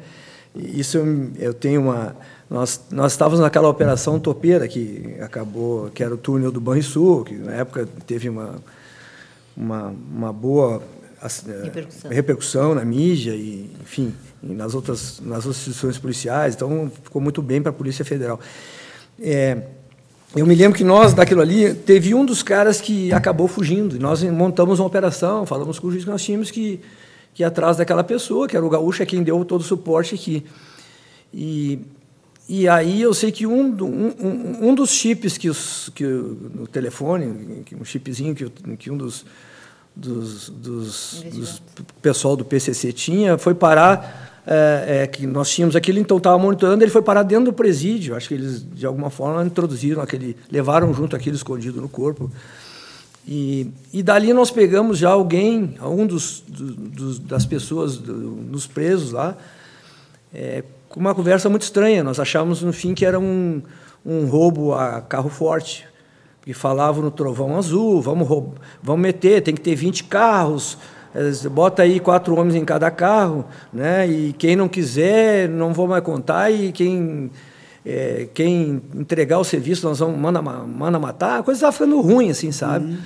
Isso 0.55 0.99
eu 1.39 1.55
tenho 1.55 1.83
uma. 1.83 2.17
Nós, 2.51 2.81
nós 2.91 3.13
estávamos 3.13 3.41
naquela 3.41 3.69
operação 3.69 4.19
topeira 4.19 4.67
que 4.67 5.17
acabou, 5.21 5.91
que 5.91 6.03
era 6.03 6.13
o 6.13 6.17
túnel 6.17 6.51
do 6.51 6.61
Banrisul, 6.61 7.25
que 7.25 7.35
na 7.35 7.53
época 7.53 7.87
teve 8.07 8.29
uma, 8.29 8.57
uma, 9.57 9.95
uma 10.11 10.33
boa 10.33 10.83
repercussão. 11.63 12.11
repercussão 12.11 12.75
na 12.75 12.85
mídia 12.85 13.33
e, 13.33 13.71
enfim, 13.81 14.15
e 14.43 14.53
nas 14.55 14.75
outras 14.75 15.21
nas 15.21 15.45
outras 15.45 15.59
instituições 15.59 15.99
policiais. 15.99 16.55
Então 16.55 16.91
ficou 17.05 17.21
muito 17.21 17.43
bem 17.43 17.61
para 17.63 17.71
a 17.71 17.75
Polícia 17.75 18.05
Federal. 18.05 18.41
É, 19.21 19.59
eu 20.37 20.47
me 20.47 20.55
lembro 20.55 20.77
que 20.77 20.85
nós, 20.85 21.15
daquilo 21.15 21.41
ali, 21.41 21.75
teve 21.75 22.15
um 22.15 22.25
dos 22.25 22.43
caras 22.43 22.81
que 22.81 23.13
acabou 23.13 23.49
fugindo. 23.49 23.97
E 23.97 23.99
nós 23.99 24.23
montamos 24.23 24.79
uma 24.79 24.87
operação, 24.87 25.47
falamos 25.47 25.79
com 25.79 25.87
o 25.87 25.91
juiz 25.91 26.05
que 26.05 26.11
nós 26.11 26.23
tínhamos 26.23 26.51
que 26.51 26.81
que 27.39 27.45
atrás 27.45 27.77
daquela 27.77 28.03
pessoa, 28.03 28.49
que 28.49 28.57
era 28.57 28.67
o 28.67 28.69
gaúcho, 28.69 29.01
é 29.01 29.07
quem 29.07 29.23
deu 29.23 29.45
todo 29.45 29.61
o 29.61 29.65
suporte 29.65 30.13
aqui. 30.13 30.45
E, 31.33 31.79
e 32.49 32.67
aí 32.67 33.01
eu 33.01 33.15
sei 33.15 33.31
que 33.31 33.47
um, 33.47 33.77
um, 33.81 34.69
um 34.71 34.75
dos 34.75 34.91
chips 34.91 35.39
que, 35.39 35.49
os, 35.49 35.89
que 35.95 36.03
no 36.03 36.67
telefone, 36.67 37.65
um 37.81 37.85
chipzinho 37.85 38.35
que, 38.35 38.51
que 38.77 38.91
um 38.91 38.97
dos, 38.97 39.25
dos, 39.95 40.49
dos, 40.49 41.25
dos 41.33 41.63
pessoal 42.03 42.35
do 42.35 42.45
PCC 42.45 42.93
tinha, 42.93 43.39
foi 43.39 43.55
parar, 43.55 44.28
é, 44.51 45.03
é, 45.03 45.07
que 45.07 45.27
nós 45.27 45.51
tínhamos 45.51 45.77
aquilo, 45.77 45.99
então 45.99 46.17
estava 46.17 46.39
monitorando, 46.39 46.83
ele 46.83 46.91
foi 46.91 47.03
parar 47.03 47.23
dentro 47.23 47.47
do 47.47 47.53
presídio. 47.53 48.17
Acho 48.17 48.29
que 48.29 48.35
eles, 48.35 48.65
de 48.73 48.87
alguma 48.87 49.11
forma, 49.11 49.45
introduziram 49.45 50.01
aquele, 50.01 50.35
levaram 50.51 50.95
junto 50.95 51.15
aquilo 51.15 51.37
escondido 51.37 51.83
no 51.83 51.89
corpo. 51.89 52.31
E, 53.27 53.71
e 53.93 54.03
dali 54.03 54.33
nós 54.33 54.51
pegamos 54.51 54.97
já 54.97 55.11
alguém, 55.11 55.75
um 55.83 56.07
dos, 56.07 56.43
dos 56.49 57.19
das 57.19 57.45
pessoas, 57.45 57.99
dos 57.99 58.67
presos 58.67 59.13
lá, 59.13 59.37
é, 60.33 60.65
com 60.89 60.99
uma 60.99 61.15
conversa 61.15 61.51
muito 61.51 61.63
estranha. 61.63 62.03
Nós 62.03 62.19
achávamos 62.19 62.63
no 62.63 62.73
fim 62.73 62.95
que 62.95 63.05
era 63.05 63.21
um, 63.21 63.61
um 64.05 64.25
roubo 64.25 64.73
a 64.73 65.03
carro 65.03 65.29
forte, 65.29 65.87
que 66.41 66.55
falavam 66.55 67.03
no 67.03 67.11
trovão 67.11 67.55
azul, 67.59 68.01
vamos, 68.01 68.27
roubar, 68.27 68.63
vamos 68.83 69.03
meter, 69.03 69.43
tem 69.43 69.55
que 69.55 69.61
ter 69.61 69.75
20 69.75 70.05
carros, 70.05 70.79
bota 71.51 71.83
aí 71.83 72.01
quatro 72.01 72.39
homens 72.39 72.55
em 72.55 72.65
cada 72.65 72.91
carro, 72.91 73.45
né? 73.73 74.07
e 74.07 74.33
quem 74.33 74.57
não 74.57 74.69
quiser, 74.69 75.49
não 75.49 75.73
vou 75.73 75.89
mais 75.89 76.03
contar, 76.03 76.51
e 76.51 76.73
quem 76.73 77.31
é, 77.87 78.29
quem 78.35 78.83
entregar 78.95 79.39
o 79.39 79.45
serviço, 79.45 79.89
nós 79.89 79.99
vamos 79.99 80.19
manda, 80.19 80.43
manda 80.43 80.99
matar, 80.99 81.39
a 81.39 81.43
coisa 81.43 81.59
estava 81.59 81.73
ficando 81.73 82.01
ruim, 82.01 82.31
assim, 82.31 82.53
sabe? 82.53 82.85
Uhum. 82.85 82.99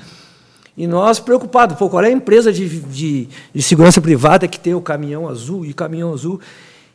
E 0.76 0.86
nós 0.86 1.20
preocupados, 1.20 1.76
pô, 1.76 1.88
qual 1.88 2.02
é 2.02 2.08
a 2.08 2.10
empresa 2.10 2.52
de, 2.52 2.68
de, 2.68 3.28
de, 3.54 3.62
segurança 3.62 4.00
privada 4.00 4.48
que 4.48 4.58
tem 4.58 4.74
o 4.74 4.80
caminhão 4.80 5.28
azul 5.28 5.66
e 5.66 5.72
caminhão 5.72 6.12
azul? 6.12 6.40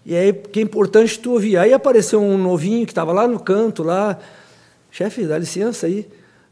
E 0.05 0.15
aí, 0.15 0.33
que 0.33 0.59
é 0.59 0.63
importante 0.63 1.19
tu 1.19 1.31
ouvir. 1.31 1.57
Aí 1.57 1.73
apareceu 1.73 2.21
um 2.21 2.37
novinho 2.37 2.85
que 2.85 2.91
estava 2.91 3.13
lá 3.13 3.27
no 3.27 3.39
canto, 3.39 3.83
lá, 3.83 4.17
chefe, 4.91 5.25
dá 5.25 5.37
licença 5.37 5.85
aí. 5.85 6.07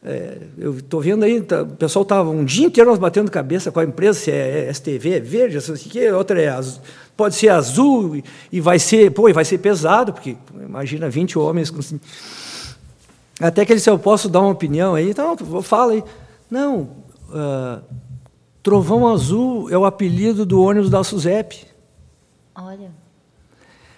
É, 0.08 0.38
eu 0.60 0.78
estou 0.78 1.02
vendo 1.02 1.26
aí, 1.26 1.42
tá, 1.42 1.64
o 1.64 1.66
pessoal 1.66 2.04
estava 2.04 2.30
um 2.30 2.46
dia 2.46 2.68
inteiro 2.68 2.88
nós 2.88 3.00
batendo 3.00 3.32
cabeça 3.32 3.72
com 3.72 3.80
a 3.80 3.84
empresa, 3.84 4.20
se 4.20 4.30
é 4.30 4.72
STV, 4.72 5.14
é 5.16 5.20
verde, 5.20 5.58
assim, 5.58 5.74
que 5.74 6.08
outra 6.12 6.40
é 6.40 6.48
azul, 6.48 6.80
pode 7.18 7.34
ser 7.34 7.50
azul 7.50 8.16
e, 8.16 8.24
e, 8.52 8.62
vai 8.62 8.78
ser, 8.78 9.10
pô, 9.10 9.28
e 9.28 9.34
vai 9.34 9.44
ser 9.44 9.58
pesado, 9.58 10.14
porque 10.14 10.38
imagina 10.54 11.10
20 11.10 11.40
homens 11.40 11.72
com 11.72 11.80
assim. 11.80 12.00
Até 13.40 13.66
que 13.66 13.72
ele 13.72 13.80
disse, 13.80 13.90
eu 13.90 13.98
posso 13.98 14.30
dar 14.30 14.42
uma 14.42 14.52
opinião 14.52 14.94
aí? 14.94 15.10
Então, 15.10 15.36
fala 15.64 15.94
aí. 15.94 16.04
Não, 16.52 16.82
uh, 17.30 17.82
Trovão 18.62 19.08
Azul 19.08 19.72
é 19.72 19.78
o 19.78 19.86
apelido 19.86 20.46
do 20.46 20.62
ônibus 20.62 20.92
da 20.92 21.04
SUSEP. 21.04 21.66
Olha. 22.54 22.92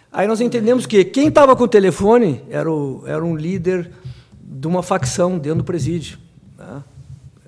Aí 0.09 0.25
nós 0.25 0.39
entendemos 0.39 0.85
que 0.85 1.03
quem 1.03 1.27
estava 1.27 1.53
com 1.53 1.65
o 1.65 1.67
telefone 1.67 2.41
era, 2.49 2.71
o, 2.71 3.03
era 3.05 3.23
um 3.23 3.35
líder 3.35 3.91
de 4.47 4.65
uma 4.65 4.81
facção 4.81 5.37
dentro 5.37 5.59
do 5.59 5.63
presídio, 5.65 6.17
né? 6.57 6.81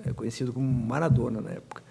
é 0.04 0.12
conhecido 0.12 0.52
como 0.52 0.66
Maradona 0.66 1.40
na 1.40 1.50
época. 1.50 1.82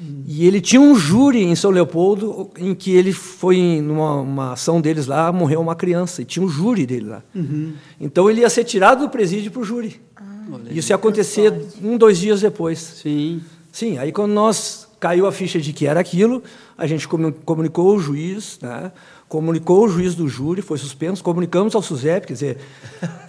Hum. 0.00 0.22
E 0.26 0.46
ele 0.46 0.60
tinha 0.60 0.80
um 0.80 0.94
júri 0.94 1.42
em 1.42 1.54
São 1.54 1.70
Leopoldo 1.70 2.50
em 2.56 2.74
que 2.74 2.92
ele 2.92 3.12
foi 3.12 3.80
numa 3.80 4.52
ação 4.52 4.80
deles 4.80 5.06
lá, 5.06 5.32
morreu 5.32 5.60
uma 5.60 5.74
criança 5.74 6.22
e 6.22 6.24
tinha 6.24 6.44
um 6.44 6.48
júri 6.48 6.86
dele 6.86 7.06
lá. 7.06 7.22
Uhum. 7.34 7.74
Então 8.00 8.30
ele 8.30 8.40
ia 8.40 8.50
ser 8.50 8.64
tirado 8.64 9.00
do 9.00 9.10
presídio 9.10 9.50
para 9.50 9.60
o 9.60 9.64
júri. 9.64 10.00
Ah, 10.16 10.22
Isso 10.70 10.92
ia 10.92 10.96
acontecer 10.96 11.52
um, 11.82 11.96
dois 11.98 12.18
dias 12.18 12.40
depois. 12.40 12.78
Sim. 12.78 13.42
Sim. 13.70 13.98
Aí 13.98 14.10
quando 14.10 14.32
nós 14.32 14.88
caiu 14.98 15.26
a 15.26 15.32
ficha 15.32 15.60
de 15.60 15.72
que 15.72 15.86
era 15.86 16.00
aquilo, 16.00 16.42
a 16.76 16.86
gente 16.86 17.06
comunicou 17.08 17.94
o 17.94 17.98
juiz, 17.98 18.58
né? 18.60 18.92
Comunicou 19.30 19.84
o 19.84 19.88
juiz 19.88 20.16
do 20.16 20.28
júri, 20.28 20.60
foi 20.60 20.76
suspenso, 20.76 21.22
comunicamos 21.22 21.76
ao 21.76 21.80
SUSEP, 21.80 22.26
quer 22.26 22.32
dizer, 22.32 22.58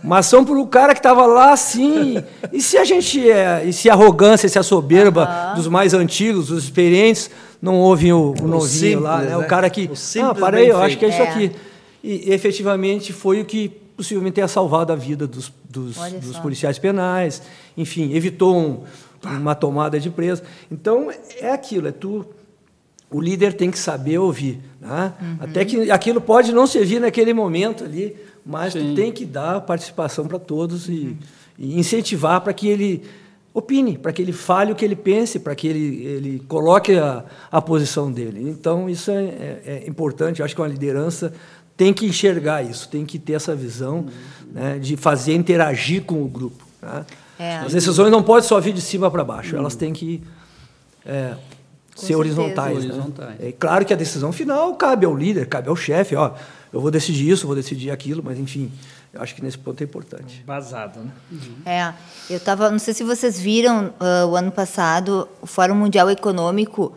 uma 0.03 0.17
ação 0.17 0.43
para 0.43 0.57
o 0.57 0.65
cara 0.65 0.95
que 0.95 0.99
estava 0.99 1.27
lá, 1.27 1.53
assim, 1.53 2.17
e 2.51 2.59
se 2.59 2.75
a 2.75 2.83
gente, 2.83 3.29
é, 3.29 3.63
e 3.65 3.71
se 3.71 3.87
a 3.87 3.93
arrogância, 3.93 4.49
se 4.49 4.57
a 4.57 4.63
soberba 4.63 5.53
dos 5.55 5.67
mais 5.67 5.93
antigos, 5.93 6.47
dos 6.47 6.63
experientes, 6.63 7.29
não 7.61 7.75
ouvem 7.77 8.11
o, 8.11 8.33
o 8.41 8.47
novinho 8.47 8.61
simples, 8.61 9.01
lá, 9.03 9.19
né? 9.19 9.29
né? 9.29 9.37
o 9.37 9.45
cara 9.45 9.69
que, 9.69 9.91
o 9.91 10.23
ah, 10.23 10.33
parei, 10.33 10.71
eu 10.71 10.81
acho 10.81 10.97
que 10.97 11.05
é 11.05 11.09
isso 11.09 11.21
aqui. 11.21 11.51
E 12.03 12.33
efetivamente 12.33 13.13
foi 13.13 13.39
o 13.39 13.45
que 13.45 13.69
possivelmente 13.95 14.33
tenha 14.33 14.47
salvado 14.47 14.91
a 14.91 14.95
vida 14.95 15.27
dos, 15.27 15.53
dos, 15.69 15.97
dos 16.19 16.39
policiais 16.39 16.79
penais, 16.79 17.43
enfim, 17.77 18.11
evitou 18.15 18.57
um, 18.57 18.79
uma 19.23 19.53
tomada 19.53 19.99
de 19.99 20.09
presa. 20.09 20.41
Então, 20.71 21.11
é 21.39 21.51
aquilo, 21.51 21.89
é 21.89 21.91
tu 21.91 22.25
o 23.11 23.19
líder 23.19 23.53
tem 23.53 23.69
que 23.69 23.77
saber 23.77 24.17
ouvir. 24.17 24.59
Né? 24.79 25.13
Uhum. 25.21 25.37
Até 25.41 25.65
que 25.65 25.91
aquilo 25.91 26.21
pode 26.21 26.53
não 26.53 26.65
servir 26.65 26.99
naquele 26.99 27.33
momento 27.33 27.83
ali, 27.83 28.15
mas 28.45 28.73
tu 28.73 28.95
tem 28.95 29.11
que 29.11 29.25
dar 29.25 29.61
participação 29.61 30.27
para 30.27 30.39
todos 30.39 30.87
e, 30.87 30.91
uhum. 30.91 31.17
e 31.59 31.79
incentivar 31.79 32.41
para 32.41 32.53
que 32.53 32.67
ele 32.67 33.03
opine, 33.53 33.97
para 33.97 34.13
que 34.13 34.21
ele 34.21 34.31
fale 34.31 34.71
o 34.71 34.75
que 34.75 34.85
ele 34.85 34.95
pense, 34.95 35.37
para 35.37 35.53
que 35.53 35.67
ele, 35.67 36.05
ele 36.05 36.39
coloque 36.47 36.97
a, 36.97 37.25
a 37.51 37.61
posição 37.61 38.09
dele. 38.09 38.49
Então, 38.49 38.89
isso 38.89 39.11
é, 39.11 39.23
é, 39.23 39.61
é 39.65 39.89
importante. 39.89 40.39
Eu 40.39 40.45
acho 40.45 40.55
que 40.55 40.61
uma 40.61 40.67
liderança 40.69 41.33
tem 41.75 41.93
que 41.93 42.05
enxergar 42.05 42.63
isso, 42.63 42.87
tem 42.87 43.05
que 43.05 43.19
ter 43.19 43.33
essa 43.33 43.53
visão 43.53 43.97
uhum. 43.97 44.07
né, 44.53 44.79
de 44.79 44.95
fazer 44.95 45.35
interagir 45.35 46.03
com 46.03 46.23
o 46.23 46.27
grupo. 46.27 46.65
Né? 46.81 47.05
É. 47.37 47.57
As 47.57 47.73
decisões 47.73 48.09
não 48.09 48.23
podem 48.23 48.47
só 48.47 48.59
vir 48.59 48.71
de 48.73 48.81
cima 48.81 49.11
para 49.11 49.23
baixo, 49.23 49.55
elas 49.55 49.75
têm 49.75 49.91
que 49.91 50.23
ser 52.05 52.15
horizontais. 52.15 52.85
Né? 52.85 52.93
horizontais. 52.93 53.35
É 53.39 53.51
claro 53.51 53.85
que 53.85 53.93
a 53.93 53.97
decisão 53.97 54.31
final 54.31 54.75
cabe 54.75 55.05
ao 55.05 55.15
líder, 55.15 55.47
cabe 55.47 55.69
ao 55.69 55.75
chefe. 55.75 56.15
Ó, 56.15 56.31
eu 56.71 56.79
vou 56.79 56.91
decidir 56.91 57.29
isso, 57.29 57.45
vou 57.45 57.55
decidir 57.55 57.91
aquilo, 57.91 58.23
mas 58.23 58.39
enfim, 58.39 58.71
eu 59.13 59.21
acho 59.21 59.35
que 59.35 59.43
nesse 59.43 59.57
ponto 59.57 59.81
é 59.81 59.83
importante. 59.83 60.43
Basado, 60.45 61.01
né? 61.01 61.11
Uhum. 61.31 61.55
É, 61.65 61.93
eu 62.29 62.37
estava, 62.37 62.69
não 62.71 62.79
sei 62.79 62.93
se 62.93 63.03
vocês 63.03 63.39
viram 63.39 63.93
uh, 63.99 64.27
o 64.27 64.35
ano 64.35 64.51
passado, 64.51 65.27
o 65.41 65.47
Fórum 65.47 65.75
Mundial 65.75 66.09
Econômico 66.09 66.93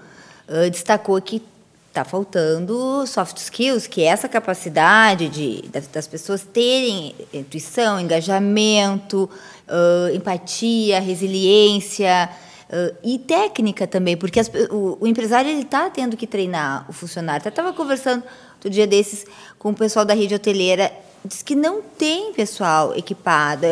uh, 0.49 0.70
destacou 0.70 1.20
que 1.20 1.42
está 1.88 2.04
faltando 2.04 3.06
soft 3.06 3.37
skills, 3.38 3.87
que 3.87 4.02
é 4.02 4.06
essa 4.06 4.28
capacidade 4.28 5.28
de 5.28 5.62
das, 5.68 5.87
das 5.87 6.08
pessoas 6.08 6.42
terem 6.42 7.14
intuição, 7.32 8.00
engajamento, 8.00 9.30
uh, 9.68 10.14
empatia, 10.14 11.00
resiliência 11.00 12.28
Uh, 12.75 12.97
e 13.04 13.21
técnica 13.21 13.87
também, 13.87 14.16
porque 14.16 14.40
as, 14.40 14.50
o, 14.69 14.99
o, 15.00 15.07
empresário 15.07 15.49
ele 15.49 15.61
está 15.61 15.88
tendo 15.88 16.16
que 16.16 16.26
treinar 16.26 16.85
o 16.88 16.93
funcionário. 16.93 17.47
Eu 17.47 17.50
estava 17.50 17.73
conversando 17.73 18.25
outro 18.54 18.69
dia 18.69 18.85
desses 18.85 19.25
com 19.61 19.71
o 19.71 19.75
pessoal 19.75 20.04
da 20.04 20.12
rede 20.12 20.35
hoteleira, 20.35 20.90
diz 21.25 21.40
que 21.40 21.54
não 21.54 21.81
tem 21.81 22.33
pessoal 22.33 22.93
equipado, 22.97 23.64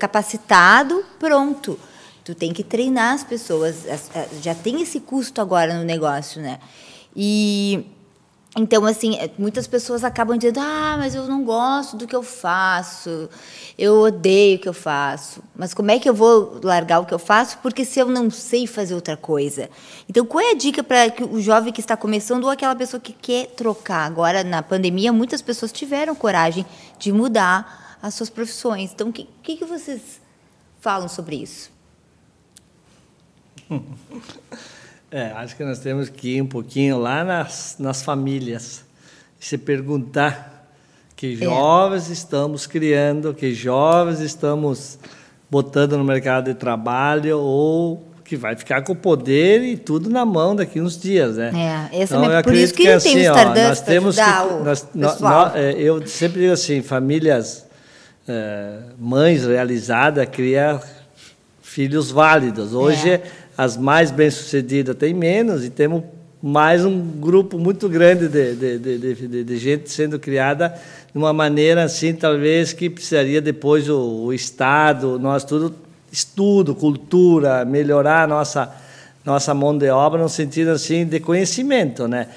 capacitado, 0.00 1.04
pronto. 1.16 1.78
Tu 2.24 2.34
tem 2.34 2.52
que 2.52 2.64
treinar 2.64 3.14
as 3.14 3.22
pessoas, 3.22 3.84
já 4.42 4.54
tem 4.54 4.82
esse 4.82 4.98
custo 4.98 5.40
agora 5.40 5.78
no 5.78 5.84
negócio, 5.84 6.42
né? 6.42 6.58
E 7.14 7.86
Então, 8.56 8.84
assim, 8.84 9.16
é, 9.16 9.30
muitas 9.38 9.68
pessoas 9.68 10.02
acabam 10.02 10.36
dizendo: 10.36 10.58
ah, 10.58 10.96
mas 10.98 11.14
eu 11.14 11.26
não 11.26 11.44
gosto 11.44 11.96
do 11.96 12.06
que 12.06 12.16
eu 12.16 12.22
faço, 12.22 13.28
eu 13.78 14.00
odeio 14.00 14.56
o 14.56 14.60
que 14.60 14.68
eu 14.68 14.74
faço. 14.74 15.42
Mas 15.54 15.72
como 15.72 15.90
é 15.90 16.00
que 16.00 16.08
eu 16.08 16.14
vou 16.14 16.60
largar 16.62 16.98
o 16.98 17.06
que 17.06 17.14
eu 17.14 17.18
faço? 17.18 17.58
Porque 17.58 17.84
se 17.84 18.00
eu 18.00 18.06
não 18.06 18.28
sei 18.28 18.66
fazer 18.66 18.94
outra 18.94 19.16
coisa. 19.16 19.70
Então, 20.08 20.26
qual 20.26 20.44
é 20.44 20.50
a 20.50 20.54
dica 20.54 20.82
para 20.82 21.12
o 21.30 21.40
jovem 21.40 21.72
que 21.72 21.80
está 21.80 21.96
começando 21.96 22.44
ou 22.44 22.50
aquela 22.50 22.74
pessoa 22.74 23.00
que 23.00 23.12
quer 23.12 23.46
trocar? 23.48 24.04
Agora, 24.04 24.42
na 24.42 24.62
pandemia, 24.62 25.12
muitas 25.12 25.40
pessoas 25.40 25.70
tiveram 25.70 26.14
coragem 26.16 26.66
de 26.98 27.12
mudar 27.12 27.98
as 28.02 28.14
suas 28.14 28.30
profissões. 28.30 28.90
Então, 28.92 29.10
o 29.10 29.12
que, 29.12 29.28
que, 29.44 29.58
que 29.58 29.64
vocês 29.64 30.20
falam 30.80 31.08
sobre 31.08 31.36
isso? 31.36 31.70
É, 35.12 35.32
acho 35.34 35.56
que 35.56 35.64
nós 35.64 35.80
temos 35.80 36.08
que 36.08 36.36
ir 36.36 36.42
um 36.42 36.46
pouquinho 36.46 36.98
lá 36.98 37.24
nas, 37.24 37.74
nas 37.80 38.00
famílias 38.00 38.84
e 39.40 39.44
se 39.44 39.58
perguntar 39.58 40.70
que 41.16 41.34
é. 41.34 41.36
jovens 41.36 42.08
é. 42.08 42.12
estamos 42.12 42.66
criando, 42.66 43.34
que 43.34 43.52
jovens 43.52 44.20
estamos 44.20 44.98
botando 45.50 45.98
no 45.98 46.04
mercado 46.04 46.44
de 46.44 46.54
trabalho 46.54 47.40
ou 47.40 48.06
que 48.24 48.36
vai 48.36 48.54
ficar 48.54 48.82
com 48.82 48.92
o 48.92 48.96
poder 48.96 49.64
e 49.64 49.76
tudo 49.76 50.08
na 50.08 50.24
mão 50.24 50.54
daqui 50.54 50.80
uns 50.80 50.96
dias, 50.96 51.36
né? 51.36 51.50
É, 51.92 52.02
essa 52.02 52.16
então, 52.16 52.32
é 52.32 52.42
por 52.44 52.54
isso 52.54 52.72
que, 52.72 52.84
que 52.84 52.88
assim, 52.88 53.14
tem 53.14 53.28
o 53.28 53.32
Stardust 53.32 53.68
nós 53.68 53.80
temos 53.80 54.14
que, 54.16 54.22
nós, 54.22 54.88
nós, 54.94 55.20
nós, 55.20 55.56
é, 55.56 55.72
Eu 55.72 56.06
sempre 56.06 56.42
digo 56.42 56.52
assim, 56.52 56.80
famílias, 56.82 57.66
é, 58.28 58.78
mães 58.96 59.44
realizadas 59.44 60.28
criam 60.30 60.80
filhos 61.60 62.12
válidos. 62.12 62.72
Hoje 62.72 63.10
é 63.10 63.22
as 63.60 63.76
mais 63.76 64.10
bem-sucedidas 64.10 64.96
têm 64.96 65.12
menos 65.12 65.66
e 65.66 65.68
temos 65.68 66.02
mais 66.42 66.82
um 66.82 66.98
grupo 66.98 67.58
muito 67.58 67.90
grande 67.90 68.26
de, 68.26 68.54
de, 68.54 68.78
de, 68.78 69.44
de, 69.44 69.56
gente 69.58 69.90
sendo 69.90 70.18
criada 70.18 70.74
de 71.12 71.18
uma 71.18 71.30
maneira 71.30 71.84
assim, 71.84 72.14
talvez 72.14 72.72
que 72.72 72.88
precisaria 72.88 73.38
depois 73.38 73.86
o, 73.86 74.24
o 74.24 74.32
Estado, 74.32 75.18
nós 75.18 75.44
tudo, 75.44 75.74
estudo, 76.10 76.74
cultura, 76.74 77.62
melhorar 77.66 78.22
a 78.22 78.26
nossa, 78.26 78.74
nossa 79.26 79.52
mão 79.52 79.76
de 79.76 79.90
obra 79.90 80.22
no 80.22 80.28
sentido 80.30 80.70
assim 80.70 81.04
de 81.04 81.20
conhecimento, 81.20 82.08
né? 82.08 82.28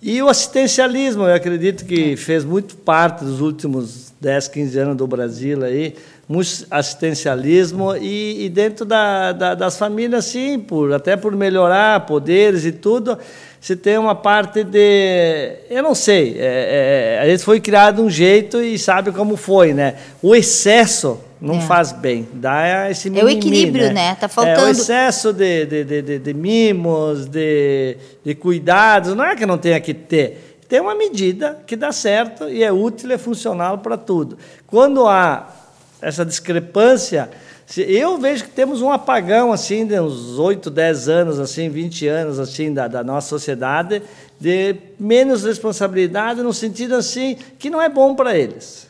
E 0.00 0.22
o 0.22 0.28
assistencialismo, 0.30 1.24
eu 1.24 1.34
acredito 1.34 1.84
que 1.84 2.16
fez 2.16 2.42
muito 2.42 2.74
parte 2.74 3.22
dos 3.22 3.42
últimos 3.42 4.14
10, 4.18 4.48
15 4.48 4.78
anos 4.78 4.96
do 4.96 5.06
Brasil 5.06 5.62
aí, 5.62 5.94
muito 6.30 6.64
assistencialismo 6.70 7.96
e, 7.96 8.44
e 8.44 8.48
dentro 8.48 8.84
da, 8.84 9.32
da, 9.32 9.54
das 9.56 9.76
famílias, 9.76 10.26
sim, 10.26 10.60
por, 10.60 10.92
até 10.92 11.16
por 11.16 11.34
melhorar 11.34 12.06
poderes 12.06 12.64
e 12.64 12.70
tudo, 12.70 13.18
se 13.60 13.74
tem 13.74 13.98
uma 13.98 14.14
parte 14.14 14.62
de. 14.62 15.56
Eu 15.68 15.82
não 15.82 15.92
sei, 15.92 16.36
é, 16.38 17.18
é, 17.18 17.20
a 17.20 17.28
gente 17.28 17.42
foi 17.42 17.58
criado 17.58 17.96
de 17.96 18.02
um 18.02 18.08
jeito 18.08 18.62
e 18.62 18.78
sabe 18.78 19.10
como 19.10 19.36
foi, 19.36 19.74
né? 19.74 19.96
O 20.22 20.32
excesso 20.36 21.18
não 21.40 21.56
é. 21.56 21.62
faz 21.62 21.90
bem, 21.90 22.28
dá 22.32 22.88
esse 22.88 23.10
mimimi, 23.10 23.32
É 23.32 23.34
o 23.34 23.36
equilíbrio, 23.36 23.86
né? 23.88 23.92
né? 24.10 24.14
Tá 24.14 24.28
faltando. 24.28 24.60
É, 24.60 24.64
o 24.66 24.68
excesso 24.68 25.32
de, 25.32 25.66
de, 25.66 25.84
de, 25.84 26.02
de, 26.02 26.18
de 26.20 26.32
mimos, 26.32 27.26
de, 27.26 27.96
de 28.24 28.36
cuidados, 28.36 29.16
não 29.16 29.24
é 29.24 29.34
que 29.34 29.44
não 29.44 29.58
tenha 29.58 29.80
que 29.80 29.92
ter. 29.92 30.58
Tem 30.68 30.78
uma 30.78 30.94
medida 30.94 31.58
que 31.66 31.74
dá 31.74 31.90
certo 31.90 32.48
e 32.48 32.62
é 32.62 32.70
útil 32.70 33.10
e 33.10 33.14
é 33.14 33.18
funcional 33.18 33.78
para 33.78 33.96
tudo. 33.96 34.38
Quando 34.68 35.08
há 35.08 35.56
essa 36.00 36.24
discrepância. 36.24 37.30
Eu 37.76 38.18
vejo 38.18 38.44
que 38.44 38.50
temos 38.50 38.82
um 38.82 38.90
apagão 38.90 39.52
assim 39.52 39.86
de 39.86 39.98
uns 40.00 40.38
8, 40.38 40.70
10 40.70 41.08
anos, 41.08 41.38
assim, 41.38 41.68
20 41.68 42.08
anos 42.08 42.38
assim 42.38 42.74
da, 42.74 42.88
da 42.88 43.04
nossa 43.04 43.28
sociedade, 43.28 44.02
de 44.40 44.76
menos 44.98 45.44
responsabilidade 45.44 46.42
no 46.42 46.52
sentido 46.52 46.96
assim 46.96 47.36
que 47.58 47.70
não 47.70 47.80
é 47.80 47.88
bom 47.88 48.14
para 48.14 48.36
eles. 48.36 48.88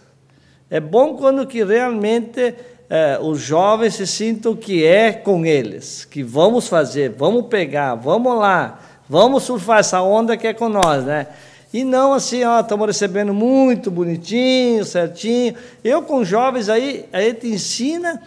É 0.71 0.81
bom 0.81 1.17
quando 1.17 1.47
que 1.47 1.63
realmente 1.63 2.55
é, 2.89 3.19
os 3.21 3.41
jovens 3.41 3.95
se 3.95 4.07
sintam 4.07 4.57
que 4.57 4.85
é 4.85 5.13
com 5.13 5.45
eles, 5.45 6.05
que 6.05 6.23
vamos 6.23 6.67
fazer, 6.67 7.11
vamos 7.11 7.47
pegar, 7.47 7.95
vamos 7.97 8.39
lá, 8.39 8.81
vamos 9.09 9.43
surfar 9.43 9.81
essa 9.81 10.01
onda 10.01 10.37
que 10.37 10.47
é 10.47 10.55
com 10.55 10.69
nós, 10.69 11.05
né? 11.05 11.27
E 11.73 11.85
não 11.85 12.13
assim, 12.13 12.45
ó, 12.45 12.61
estamos 12.61 12.87
recebendo 12.87 13.33
muito 13.33 13.91
bonitinho, 13.91 14.85
certinho. 14.85 15.55
Eu 15.85 16.03
com 16.03 16.25
jovens 16.25 16.69
aí, 16.69 17.07
a 17.13 17.21
gente 17.21 17.47
ensina 17.47 18.21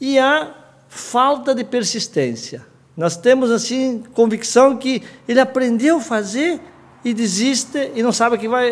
e 0.00 0.18
há 0.18 0.54
falta 0.88 1.54
de 1.54 1.64
persistência. 1.64 2.62
Nós 2.96 3.16
temos 3.16 3.50
assim 3.50 4.04
convicção 4.14 4.76
que 4.76 5.02
ele 5.28 5.40
aprendeu 5.40 5.96
a 5.96 6.00
fazer 6.00 6.60
e 7.04 7.12
desiste 7.12 7.90
e 7.94 8.02
não 8.02 8.12
sabe 8.12 8.38
que 8.38 8.48
vai. 8.48 8.70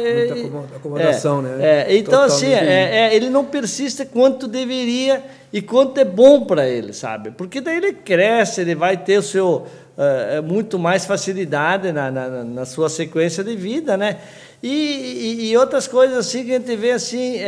Muita 0.51 0.77
acomodação, 0.77 1.41
é, 1.41 1.43
né? 1.43 1.57
É, 1.61 1.97
então, 1.97 2.23
assim, 2.23 2.47
é, 2.47 3.09
é, 3.09 3.15
ele 3.15 3.29
não 3.29 3.45
persiste 3.45 4.07
quanto 4.07 4.47
deveria 4.49 5.23
e 5.53 5.61
quanto 5.61 5.99
é 5.99 6.05
bom 6.05 6.45
para 6.45 6.67
ele, 6.67 6.95
sabe? 6.95 7.31
Porque 7.33 7.61
daí 7.61 7.77
ele 7.77 7.93
cresce, 7.93 8.63
ele 8.63 8.75
vai 8.75 8.97
ter 8.97 9.19
o 9.19 9.23
seu 9.23 9.67
é, 9.97 10.41
muito 10.41 10.79
mais 10.79 11.05
facilidade 11.05 11.93
na, 11.93 12.11
na, 12.11 12.45
na, 12.45 12.65
sua 12.65 12.89
sequência 12.89 13.45
de 13.45 13.55
vida, 13.57 13.97
né? 13.97 14.19
E, 14.63 14.69
e, 14.69 15.51
e, 15.51 15.57
outras 15.57 15.89
coisas 15.89 16.17
assim 16.17 16.45
que 16.45 16.55
a 16.55 16.59
gente 16.59 16.77
vê 16.77 16.93
assim, 16.93 17.37
é, 17.37 17.43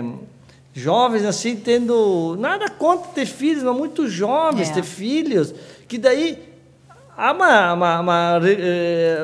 é, 0.00 0.04
jovens 0.72 1.24
assim 1.24 1.56
tendo 1.56 2.36
nada 2.38 2.70
contra 2.70 3.08
ter 3.08 3.26
filhos, 3.26 3.62
mas 3.62 3.76
muito 3.76 4.08
jovens 4.08 4.70
é. 4.70 4.72
ter 4.72 4.84
filhos, 4.84 5.54
que 5.88 5.98
daí 5.98 6.38
há 7.16 7.32
uma, 7.32 7.72
uma, 7.72 8.00
uma 8.00 8.40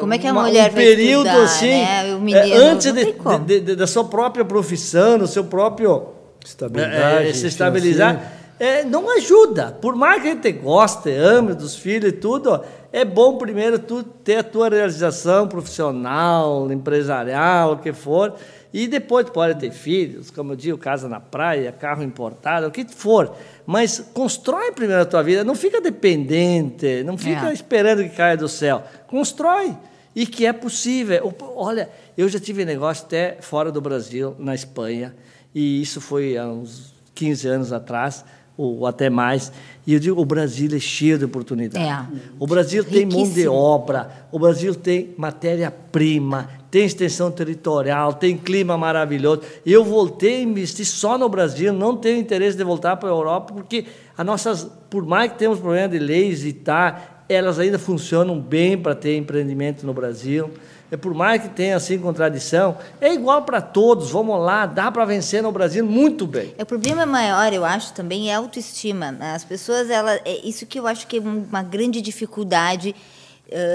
como 0.00 0.12
é 0.12 0.18
que 0.18 0.26
a 0.26 0.32
uma, 0.32 0.42
mulher 0.42 0.70
um 0.70 0.74
período 0.74 1.28
estudar, 1.28 1.44
assim 1.44 1.68
né? 1.68 2.18
menino, 2.20 2.56
antes 2.56 2.92
de, 2.92 3.14
de, 3.46 3.60
de, 3.60 3.76
da 3.76 3.86
sua 3.86 4.04
própria 4.04 4.44
profissão, 4.44 5.18
do 5.18 5.26
seu 5.26 5.44
próprio 5.44 6.08
estabilidade, 6.44 7.36
se 7.36 7.46
estabilizar 7.46 8.39
é, 8.60 8.84
não 8.84 9.10
ajuda. 9.16 9.72
Por 9.72 9.96
mais 9.96 10.20
que 10.20 10.28
a 10.28 10.34
gente 10.34 10.52
goste, 10.52 11.10
ame 11.10 11.54
dos 11.54 11.76
filhos 11.76 12.10
e 12.10 12.12
tudo, 12.12 12.62
é 12.92 13.06
bom 13.06 13.38
primeiro 13.38 13.78
tu 13.78 14.02
ter 14.02 14.36
a 14.36 14.42
tua 14.42 14.68
realização 14.68 15.48
profissional, 15.48 16.70
empresarial, 16.70 17.72
o 17.72 17.78
que 17.78 17.94
for, 17.94 18.34
e 18.70 18.86
depois 18.86 19.24
tu 19.24 19.32
pode 19.32 19.58
ter 19.58 19.70
filhos, 19.70 20.30
como 20.30 20.52
eu 20.52 20.56
digo, 20.56 20.76
casa 20.76 21.08
na 21.08 21.18
praia, 21.18 21.72
carro 21.72 22.02
importado, 22.02 22.66
o 22.66 22.70
que 22.70 22.84
for. 22.84 23.34
Mas 23.64 23.98
constrói 24.12 24.72
primeiro 24.72 25.02
a 25.02 25.06
tua 25.06 25.22
vida, 25.22 25.42
não 25.42 25.54
fica 25.54 25.80
dependente, 25.80 27.02
não 27.02 27.16
fica 27.16 27.48
é. 27.48 27.54
esperando 27.54 28.02
que 28.02 28.10
caia 28.10 28.36
do 28.36 28.48
céu. 28.48 28.84
Constrói. 29.06 29.74
E 30.14 30.26
que 30.26 30.44
é 30.44 30.52
possível. 30.52 31.32
Olha, 31.54 31.88
eu 32.18 32.28
já 32.28 32.38
tive 32.38 32.64
negócio 32.64 33.06
até 33.06 33.38
fora 33.40 33.72
do 33.72 33.80
Brasil, 33.80 34.34
na 34.38 34.54
Espanha, 34.54 35.14
e 35.54 35.80
isso 35.80 36.00
foi 36.00 36.36
há 36.36 36.46
uns 36.46 36.92
15 37.14 37.48
anos 37.48 37.72
atrás 37.72 38.24
ou 38.60 38.86
até 38.86 39.08
mais. 39.08 39.52
E 39.86 39.94
eu 39.94 40.00
digo, 40.00 40.20
o 40.20 40.24
Brasil 40.24 40.68
é 40.74 40.78
cheio 40.78 41.18
de 41.18 41.24
oportunidades. 41.24 41.88
É. 41.88 42.04
O 42.38 42.46
Brasil 42.46 42.84
tem 42.84 43.06
mão 43.06 43.28
de 43.28 43.48
obra, 43.48 44.26
o 44.30 44.38
Brasil 44.38 44.74
tem 44.74 45.14
matéria-prima, 45.16 46.48
tem 46.70 46.84
extensão 46.84 47.30
territorial, 47.30 48.12
tem 48.12 48.36
clima 48.36 48.76
maravilhoso. 48.76 49.42
Eu 49.64 49.84
voltei 49.84 50.36
a 50.36 50.42
investir 50.42 50.86
só 50.86 51.16
no 51.16 51.28
Brasil, 51.28 51.72
não 51.72 51.96
tenho 51.96 52.18
interesse 52.18 52.56
de 52.56 52.64
voltar 52.64 52.96
para 52.96 53.08
a 53.08 53.12
Europa, 53.12 53.54
porque 53.54 53.86
as 54.16 54.26
nossas, 54.26 54.70
por 54.90 55.04
mais 55.06 55.32
que 55.32 55.38
temos 55.38 55.58
problema 55.58 55.88
de 55.88 55.98
leis 55.98 56.44
e 56.44 56.52
tal, 56.52 56.96
elas 57.28 57.58
ainda 57.58 57.78
funcionam 57.78 58.38
bem 58.38 58.76
para 58.76 58.94
ter 58.94 59.16
empreendimento 59.16 59.86
no 59.86 59.94
Brasil 59.94 60.50
é 60.90 60.96
por 60.96 61.14
mais 61.14 61.40
que 61.40 61.48
tenha 61.48 61.76
assim 61.76 61.98
contradição, 61.98 62.76
é 63.00 63.14
igual 63.14 63.42
para 63.42 63.60
todos. 63.60 64.10
Vamos 64.10 64.40
lá, 64.40 64.66
dá 64.66 64.90
para 64.90 65.04
vencer 65.04 65.42
no 65.42 65.52
Brasil 65.52 65.86
muito 65.86 66.26
bem. 66.26 66.52
É, 66.58 66.62
o 66.64 66.66
problema 66.66 67.06
maior, 67.06 67.52
eu 67.52 67.64
acho, 67.64 67.92
também 67.92 68.30
é 68.30 68.34
a 68.34 68.38
autoestima. 68.38 69.16
As 69.20 69.44
pessoas, 69.44 69.88
ela, 69.88 70.14
é 70.24 70.40
isso 70.44 70.66
que 70.66 70.78
eu 70.78 70.86
acho 70.86 71.06
que 71.06 71.18
é 71.18 71.20
uma 71.20 71.62
grande 71.62 72.00
dificuldade. 72.00 72.94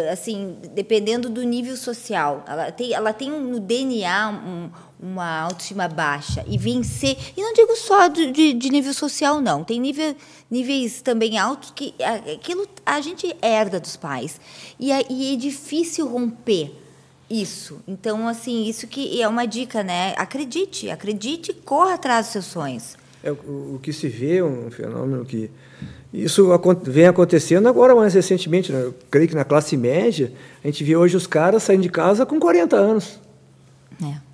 Assim, 0.09 0.55
dependendo 0.73 1.29
do 1.29 1.43
nível 1.43 1.75
social, 1.75 2.45
ela 2.47 2.71
tem, 2.71 2.93
ela 2.93 3.11
tem 3.11 3.29
no 3.29 3.59
DNA 3.59 4.29
um, 4.29 4.69
uma 4.97 5.41
autoestima 5.41 5.89
baixa 5.89 6.45
e 6.47 6.57
vencer. 6.57 7.17
E 7.35 7.41
não 7.41 7.53
digo 7.53 7.75
só 7.75 8.07
de, 8.07 8.31
de, 8.31 8.53
de 8.53 8.69
nível 8.69 8.93
social, 8.93 9.41
não. 9.41 9.65
Tem 9.65 9.77
nível, 9.77 10.15
níveis 10.49 11.01
também 11.01 11.37
altos 11.37 11.73
que 11.75 11.93
aquilo 12.31 12.65
a 12.85 13.01
gente 13.01 13.35
herda 13.41 13.77
dos 13.77 13.97
pais 13.97 14.39
e 14.79 14.93
é, 14.93 15.05
e 15.09 15.33
é 15.33 15.35
difícil 15.35 16.07
romper 16.07 16.84
isso. 17.29 17.79
Então, 17.87 18.27
assim, 18.27 18.65
isso 18.65 18.87
que 18.87 19.21
é 19.21 19.27
uma 19.27 19.45
dica, 19.45 19.83
né? 19.83 20.13
Acredite, 20.17 20.89
acredite 20.89 21.51
e 21.51 21.53
corra 21.53 21.95
atrás 21.95 22.27
dos 22.27 22.33
seus 22.33 22.45
sonhos. 22.45 22.97
É, 23.23 23.31
o, 23.31 23.75
o 23.75 23.79
que 23.81 23.91
se 23.91 24.07
vê, 24.07 24.41
um 24.41 24.69
fenômeno 24.69 25.25
que. 25.25 25.49
Isso 26.13 26.47
vem 26.83 27.07
acontecendo 27.07 27.67
agora 27.67 27.93
mais 27.93 28.13
recentemente. 28.13 28.71
Né? 28.71 28.83
Eu 28.83 28.95
creio 29.11 29.27
que 29.27 29.35
na 29.35 29.43
classe 29.43 29.75
média, 29.75 30.31
a 30.63 30.67
gente 30.67 30.83
vê 30.83 30.95
hoje 30.95 31.17
os 31.17 31.27
caras 31.27 31.63
saindo 31.63 31.81
de 31.81 31.89
casa 31.89 32.25
com 32.25 32.39
40 32.39 32.75
anos. 32.75 33.19
É. 34.01 34.24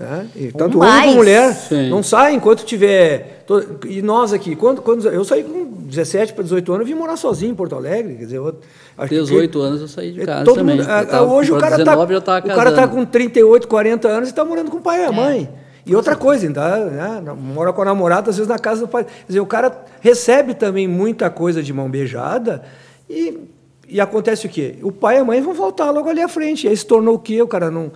Né? 0.00 0.26
E 0.34 0.50
tanto 0.50 0.78
homem 0.78 1.02
como 1.02 1.16
mulher 1.16 1.52
Sim. 1.52 1.90
não 1.90 2.02
sai 2.02 2.32
enquanto 2.32 2.64
tiver. 2.64 3.44
E 3.86 4.00
nós 4.00 4.32
aqui, 4.32 4.56
quando, 4.56 4.80
quando 4.80 5.06
eu 5.06 5.22
saí 5.26 5.44
com 5.44 5.66
17 5.66 6.32
para 6.32 6.42
18 6.42 6.72
anos, 6.72 6.88
eu 6.88 6.94
vim 6.94 6.98
morar 6.98 7.18
sozinho 7.18 7.52
em 7.52 7.54
Porto 7.54 7.74
Alegre. 7.74 8.14
Quer 8.14 8.24
dizer, 8.24 8.36
eu, 8.38 8.58
18 9.06 9.50
que, 9.50 9.62
anos 9.62 9.82
eu 9.82 9.88
saí 9.88 10.12
de 10.12 10.24
casa 10.24 10.42
todo 10.42 10.56
também. 10.56 10.78
Mundo, 10.78 10.86
tava, 10.86 11.30
hoje 11.30 11.52
o 11.52 11.58
cara, 11.58 11.76
19, 11.76 12.20
tá, 12.22 12.38
o 12.38 12.42
cara 12.46 12.72
tá 12.72 12.88
com 12.88 13.04
38, 13.04 13.68
40 13.68 14.08
anos 14.08 14.28
e 14.30 14.32
está 14.32 14.42
morando 14.42 14.70
com 14.70 14.78
o 14.78 14.80
pai 14.80 15.00
e 15.00 15.04
a 15.04 15.08
é. 15.08 15.10
mãe. 15.10 15.50
E 15.84 15.94
outra 15.94 16.16
coisa, 16.16 16.46
ainda, 16.46 16.78
né, 16.86 17.22
mora 17.38 17.70
com 17.70 17.82
a 17.82 17.84
namorada, 17.84 18.30
às 18.30 18.36
vezes 18.38 18.48
na 18.48 18.58
casa 18.58 18.80
do 18.80 18.88
pai. 18.88 19.04
Quer 19.04 19.26
dizer, 19.26 19.40
o 19.40 19.46
cara 19.46 19.84
recebe 20.00 20.54
também 20.54 20.88
muita 20.88 21.28
coisa 21.28 21.62
de 21.62 21.74
mão 21.74 21.90
beijada 21.90 22.62
e, 23.06 23.38
e 23.86 24.00
acontece 24.00 24.46
o 24.46 24.48
quê? 24.48 24.78
O 24.82 24.90
pai 24.90 25.16
e 25.16 25.18
a 25.18 25.24
mãe 25.24 25.42
vão 25.42 25.52
voltar 25.52 25.90
logo 25.90 26.08
ali 26.08 26.22
à 26.22 26.28
frente. 26.28 26.66
E 26.66 26.70
aí 26.70 26.76
se 26.76 26.86
tornou 26.86 27.16
o 27.16 27.18
quê? 27.18 27.42
O 27.42 27.46
cara 27.46 27.70
não 27.70 27.92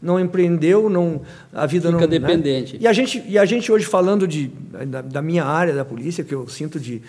não 0.00 0.18
empreendeu, 0.18 0.88
não 0.88 1.20
a 1.52 1.66
vida 1.66 1.88
Fica 1.88 1.92
não. 1.92 1.98
Fica 2.00 2.10
né? 2.10 2.18
dependente. 2.18 2.74
Né? 2.74 2.80
E 2.82 2.86
a 2.86 2.92
gente 2.92 3.22
e 3.26 3.38
a 3.38 3.44
gente 3.44 3.70
hoje 3.70 3.84
falando 3.84 4.26
de 4.26 4.50
da, 4.86 5.02
da, 5.02 5.22
minha 5.22 5.44
área 5.44 5.74
da 5.74 5.84
polícia 5.84 6.22
que 6.22 6.34
eu 6.34 6.48
sinto 6.48 6.78
de, 6.78 7.02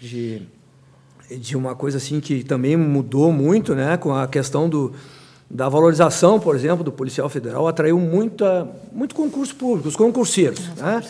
de 0.00 0.42
de 1.38 1.56
uma 1.56 1.74
coisa 1.74 1.98
assim 1.98 2.20
que 2.20 2.42
também 2.42 2.76
mudou 2.76 3.32
muito, 3.32 3.72
né, 3.74 3.96
com 3.96 4.12
a 4.12 4.26
questão 4.26 4.68
do 4.68 4.92
da 5.48 5.68
valorização, 5.68 6.38
por 6.38 6.54
exemplo, 6.54 6.84
do 6.84 6.92
policial 6.92 7.28
federal 7.28 7.66
atraiu 7.66 7.98
muita 7.98 8.68
muito 8.92 9.14
concurso 9.14 9.54
público, 9.56 9.88
os 9.88 9.96
concurseiros, 9.96 10.60
né? 10.76 11.02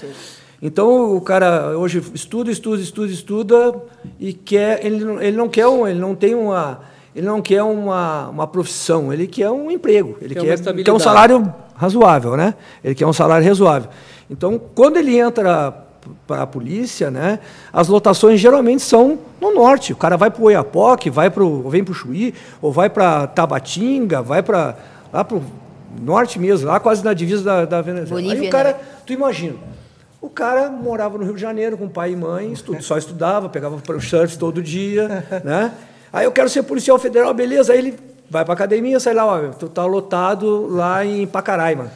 Então 0.62 1.16
o 1.16 1.20
cara 1.20 1.78
hoje 1.78 2.02
estuda, 2.14 2.50
estuda, 2.50 2.82
estuda, 2.82 3.12
estuda 3.12 3.82
e 4.18 4.32
quer 4.32 4.84
ele, 4.84 5.04
ele 5.24 5.36
não 5.36 5.48
quer 5.48 5.66
um, 5.66 5.86
ele 5.86 5.98
não 5.98 6.14
tem 6.14 6.34
uma 6.34 6.80
ele 7.14 7.26
não 7.26 7.42
quer 7.42 7.62
uma, 7.62 8.28
uma 8.28 8.46
profissão, 8.46 9.12
ele 9.12 9.26
quer 9.26 9.50
um 9.50 9.70
emprego, 9.70 10.16
ele 10.20 10.34
quer, 10.34 10.60
quer, 10.60 10.82
quer 10.84 10.92
um 10.92 10.98
salário 10.98 11.52
razoável, 11.74 12.36
né? 12.36 12.54
Ele 12.84 12.94
quer 12.94 13.06
um 13.06 13.12
salário 13.12 13.46
razoável. 13.46 13.90
Então, 14.28 14.60
quando 14.74 14.96
ele 14.96 15.18
entra 15.18 15.86
para 16.26 16.42
a 16.42 16.46
polícia, 16.46 17.10
né, 17.10 17.40
as 17.72 17.88
lotações 17.88 18.40
geralmente 18.40 18.82
são 18.82 19.18
no 19.40 19.52
norte. 19.52 19.92
O 19.92 19.96
cara 19.96 20.16
vai 20.16 20.30
para 20.30 20.40
o 20.40 20.46
Oiapoque, 20.46 21.10
vai 21.10 21.30
pro, 21.30 21.68
vem 21.68 21.84
para 21.84 21.92
o 21.92 21.94
Chuí, 21.94 22.34
ou 22.62 22.72
vai 22.72 22.88
para 22.88 23.26
Tabatinga, 23.26 24.22
vai 24.22 24.42
para 24.42 24.76
lá 25.12 25.24
para 25.24 25.36
o 25.36 25.42
norte 26.00 26.38
mesmo, 26.38 26.68
lá 26.68 26.78
quase 26.78 27.04
na 27.04 27.12
divisa 27.12 27.42
da, 27.42 27.64
da 27.64 27.82
Venezuela. 27.82 28.22
Bolívia, 28.22 28.42
Aí 28.42 28.48
o 28.48 28.50
cara, 28.50 28.70
né? 28.70 28.78
tu 29.04 29.12
imagina, 29.12 29.56
o 30.20 30.28
cara 30.28 30.70
morava 30.70 31.18
no 31.18 31.24
Rio 31.24 31.34
de 31.34 31.40
Janeiro 31.40 31.76
com 31.76 31.88
pai 31.88 32.12
e 32.12 32.16
mãe, 32.16 32.52
estudo, 32.52 32.82
só 32.82 32.96
estudava, 32.96 33.48
pegava 33.48 33.76
para 33.78 33.96
o 33.96 34.00
surf 34.00 34.38
todo 34.38 34.62
dia, 34.62 35.26
né? 35.44 35.72
Aí 36.12 36.24
eu 36.24 36.32
quero 36.32 36.48
ser 36.48 36.62
policial 36.62 36.98
federal, 36.98 37.32
beleza. 37.32 37.72
Aí 37.72 37.78
ele 37.78 37.98
vai 38.28 38.44
para 38.44 38.54
academia, 38.54 38.98
sai 39.00 39.14
lá, 39.14 39.26
ó, 39.26 39.48
tu 39.48 39.68
tá 39.68 39.84
lotado 39.84 40.66
lá 40.66 41.04
em 41.04 41.26
Pacaraima. 41.26 41.90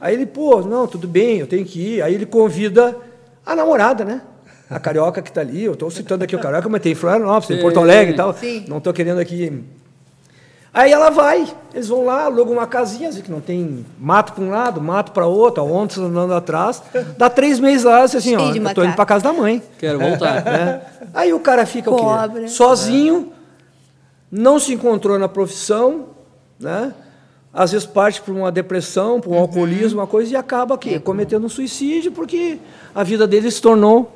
Aí 0.00 0.14
ele, 0.14 0.26
pô, 0.26 0.60
não, 0.62 0.86
tudo 0.86 1.06
bem, 1.06 1.38
eu 1.38 1.46
tenho 1.46 1.64
que 1.64 1.96
ir. 1.96 2.02
Aí 2.02 2.14
ele 2.14 2.26
convida 2.26 2.96
a 3.46 3.54
namorada, 3.54 4.04
né? 4.04 4.22
A 4.68 4.80
carioca 4.80 5.20
que 5.20 5.28
está 5.28 5.40
ali, 5.42 5.64
eu 5.64 5.74
estou 5.74 5.90
citando 5.90 6.24
aqui 6.24 6.34
o 6.34 6.38
carioca, 6.38 6.68
mas 6.68 6.80
tem 6.80 6.94
Florianópolis, 6.94 7.46
tem 7.46 7.60
Porto 7.60 7.78
Alegre 7.78 8.14
e 8.14 8.16
tal. 8.16 8.32
Sim. 8.34 8.64
Não 8.68 8.78
estou 8.78 8.92
querendo 8.92 9.20
aqui 9.20 9.62
Aí 10.74 10.90
ela 10.90 11.10
vai, 11.10 11.46
eles 11.74 11.88
vão 11.88 12.06
lá, 12.06 12.24
alugam 12.24 12.54
uma 12.54 12.66
casinha, 12.66 13.10
assim, 13.10 13.20
que 13.20 13.30
não 13.30 13.42
tem 13.42 13.84
mato 13.98 14.32
para 14.32 14.42
um 14.42 14.48
lado, 14.48 14.80
mato 14.80 15.12
para 15.12 15.26
outro, 15.26 15.62
ontem 15.64 16.00
andando 16.00 16.32
atrás. 16.32 16.82
Dá 17.18 17.28
três 17.28 17.60
meses 17.60 17.84
lá, 17.84 18.02
assim, 18.02 18.34
ó, 18.36 18.54
eu 18.54 18.74
tô 18.74 18.82
indo 18.82 18.94
para 18.94 19.04
casa 19.04 19.22
da 19.22 19.34
mãe. 19.34 19.62
Quero 19.78 19.98
voltar. 19.98 20.46
É. 20.46 20.86
Aí 21.12 21.32
o 21.34 21.40
cara 21.40 21.66
fica 21.66 21.90
o 21.90 21.96
quê? 21.96 22.48
Sozinho, 22.48 23.32
não 24.30 24.58
se 24.58 24.72
encontrou 24.72 25.18
na 25.18 25.28
profissão, 25.28 26.06
né? 26.58 26.94
Às 27.52 27.72
vezes 27.72 27.86
parte 27.86 28.22
por 28.22 28.34
uma 28.34 28.50
depressão, 28.50 29.20
por 29.20 29.30
um 29.30 29.34
uhum. 29.34 29.42
alcoolismo, 29.42 30.00
uma 30.00 30.06
coisa, 30.06 30.32
e 30.32 30.36
acaba 30.36 30.74
aqui, 30.74 30.94
é, 30.94 30.98
cometendo 30.98 31.44
um 31.44 31.50
suicídio, 31.50 32.12
porque 32.12 32.58
a 32.94 33.02
vida 33.02 33.26
dele 33.26 33.50
se 33.50 33.60
tornou 33.60 34.10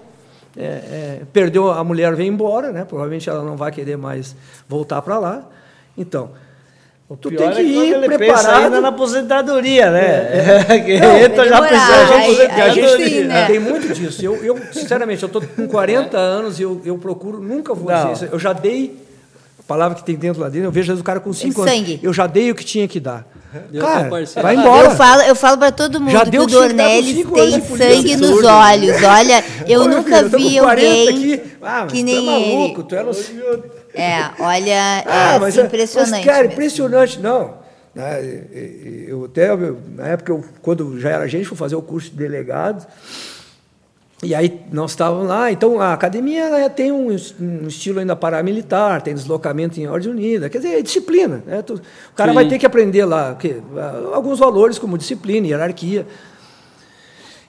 é, 0.56 0.62
é, 0.62 1.22
perdeu 1.34 1.70
a 1.70 1.84
mulher, 1.84 2.14
vem 2.14 2.28
embora, 2.28 2.72
né? 2.72 2.86
Provavelmente 2.86 3.28
ela 3.28 3.42
não 3.42 3.58
vai 3.58 3.70
querer 3.70 3.98
mais 3.98 4.34
voltar 4.66 5.02
para 5.02 5.18
lá. 5.18 5.44
Então, 5.98 6.30
o 7.08 7.16
tu 7.16 7.30
tem 7.30 7.46
é 7.46 7.52
que 7.52 7.62
ir 7.62 7.94
é 7.94 8.00
preparado 8.00 8.64
ainda 8.64 8.80
na 8.80 8.88
aposentadoria, 8.88 9.90
né? 9.92 10.00
É, 10.00 10.74
é. 10.96 11.00
não, 11.00 11.16
entra 11.18 11.48
já 11.48 11.62
pensando 11.62 12.08
na 12.10 12.18
aposentadoria. 12.18 13.08
Sim, 13.08 13.24
né? 13.24 13.46
Tem 13.46 13.60
muito 13.60 13.94
disso. 13.94 14.24
Eu, 14.24 14.34
eu 14.44 14.58
sinceramente, 14.72 15.22
eu 15.22 15.28
estou 15.28 15.40
com 15.40 15.68
40 15.68 16.18
anos 16.18 16.58
e 16.58 16.62
eu, 16.62 16.80
eu 16.84 16.98
procuro, 16.98 17.40
nunca 17.40 17.74
vou 17.74 17.92
não. 17.92 18.12
dizer 18.12 18.24
isso. 18.24 18.34
Eu 18.34 18.40
já 18.40 18.52
dei, 18.52 18.96
a 19.56 19.62
palavra 19.62 19.96
que 19.96 20.02
tem 20.02 20.16
dentro 20.16 20.42
lá 20.42 20.48
dentro, 20.48 20.66
eu 20.66 20.72
vejo 20.72 20.92
o 20.94 21.02
cara 21.04 21.20
com 21.20 21.32
5 21.32 21.62
anos. 21.62 21.72
Sangue. 21.72 22.00
Eu 22.02 22.12
já 22.12 22.26
dei 22.26 22.50
o 22.50 22.56
que 22.56 22.64
tinha 22.64 22.88
que 22.88 22.98
dar. 22.98 23.24
Deu 23.70 23.82
cara, 23.82 24.10
vai 24.42 24.56
embora. 24.56 24.88
Eu 24.88 24.96
falo, 24.96 25.22
eu 25.22 25.36
falo 25.36 25.58
para 25.58 25.72
todo 25.72 26.00
mundo 26.00 26.10
já 26.10 26.26
que 26.26 26.38
o 26.38 26.46
Dornelles 26.46 27.24
tem 27.32 27.60
sangue 27.60 28.16
nos 28.16 28.44
olhos. 28.44 29.02
Olha, 29.02 29.44
eu 29.66 29.82
Pô, 29.84 29.88
nunca 29.88 30.18
filho, 30.24 30.38
vi 30.38 30.58
alguém 30.58 31.08
aqui. 31.08 31.42
Ah, 31.62 31.86
que 31.86 32.02
nem 32.02 32.16
tu 32.16 32.30
é 32.30 32.32
maluco, 32.32 32.80
ele. 32.80 32.88
Tu 32.88 32.96
é 32.96 33.02
no... 33.02 33.75
É, 33.96 34.30
olha, 34.38 35.04
ah, 35.06 35.34
é 35.34 35.38
mas, 35.38 35.56
impressionante. 35.56 36.10
Mas, 36.10 36.24
cara, 36.24 36.46
impressionante, 36.46 37.18
não. 37.18 37.54
Né, 37.94 38.44
eu 39.08 39.24
até, 39.24 39.48
na 39.96 40.08
época, 40.08 40.32
eu, 40.32 40.44
quando 40.60 41.00
já 41.00 41.10
era 41.10 41.26
gente, 41.26 41.46
fui 41.46 41.56
fazer 41.56 41.76
o 41.76 41.82
curso 41.82 42.10
de 42.10 42.16
delegado, 42.16 42.86
e 44.22 44.34
aí 44.34 44.60
nós 44.72 44.92
estávamos 44.92 45.28
lá, 45.28 45.50
então 45.52 45.80
a 45.80 45.92
academia 45.92 46.44
ela 46.44 46.70
tem 46.70 46.90
um, 46.90 47.08
um, 47.08 47.66
estilo 47.68 48.00
ainda 48.00 48.16
paramilitar, 48.16 49.00
tem 49.02 49.14
deslocamento 49.14 49.78
em 49.78 49.86
ordem 49.86 50.10
unida, 50.10 50.48
quer 50.48 50.58
dizer, 50.58 50.78
é 50.78 50.82
disciplina. 50.82 51.42
Né? 51.46 51.62
O 51.68 52.14
cara 52.14 52.30
Sim. 52.30 52.34
vai 52.34 52.48
ter 52.48 52.58
que 52.58 52.66
aprender 52.66 53.04
lá 53.04 53.34
que, 53.34 53.62
alguns 54.12 54.38
valores 54.38 54.78
como 54.78 54.96
disciplina, 54.96 55.46
hierarquia. 55.46 56.06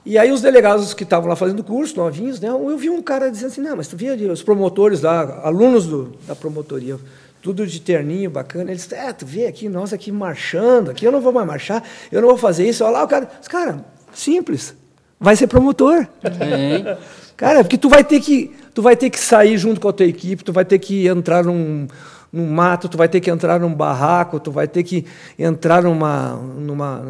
E 0.07 0.17
aí 0.17 0.31
os 0.31 0.39
delegados 0.39 0.93
que 0.93 1.03
estavam 1.03 1.27
lá 1.27 1.35
fazendo 1.35 1.61
curso, 1.61 1.97
novinhos, 1.97 2.39
né, 2.39 2.47
eu 2.47 2.77
vi 2.77 2.89
um 2.89 3.01
cara 3.01 3.29
dizendo 3.29 3.47
assim, 3.47 3.59
não, 3.59 3.75
mas 3.75 3.89
tu 3.89 3.97
via 3.97 4.15
os 4.31 4.41
promotores 4.41 5.01
lá, 5.01 5.41
alunos 5.43 5.85
do, 5.85 6.13
da 6.25 6.33
promotoria, 6.33 6.95
tudo 7.41 7.67
de 7.67 7.81
terninho, 7.81 8.29
bacana. 8.29 8.71
Eles, 8.71 8.89
é, 8.93 9.11
tu 9.11 9.25
vê 9.25 9.47
aqui, 9.47 9.67
nós 9.67 9.91
aqui 9.91 10.09
marchando, 10.09 10.91
aqui 10.91 11.03
eu 11.03 11.11
não 11.11 11.19
vou 11.19 11.33
mais 11.33 11.45
marchar, 11.45 11.83
eu 12.09 12.21
não 12.21 12.29
vou 12.29 12.37
fazer 12.37 12.69
isso. 12.69 12.85
Olha 12.85 12.93
lá 12.93 13.03
o 13.03 13.07
cara, 13.09 13.29
cara, 13.49 13.85
simples, 14.13 14.73
vai 15.19 15.35
ser 15.35 15.47
promotor. 15.47 16.07
É. 16.23 16.97
Cara, 17.37 17.63
porque 17.63 17.77
tu 17.77 17.87
vai 17.87 18.03
ter 18.03 18.19
que, 18.19 18.51
tu 18.73 18.81
vai 18.81 18.95
ter 18.95 19.11
que 19.11 19.19
sair 19.19 19.59
junto 19.59 19.79
com 19.79 19.87
a 19.87 19.93
tua 19.93 20.07
equipe, 20.07 20.43
tu 20.43 20.51
vai 20.51 20.65
ter 20.65 20.79
que 20.79 21.05
entrar 21.05 21.43
num, 21.43 21.85
num 22.33 22.47
mato, 22.49 22.89
tu 22.89 22.97
vai 22.97 23.07
ter 23.07 23.19
que 23.19 23.29
entrar 23.29 23.59
num 23.59 23.71
barraco, 23.71 24.39
tu 24.39 24.51
vai 24.51 24.67
ter 24.67 24.81
que 24.81 25.05
entrar 25.37 25.83
numa, 25.83 26.33
numa, 26.35 27.05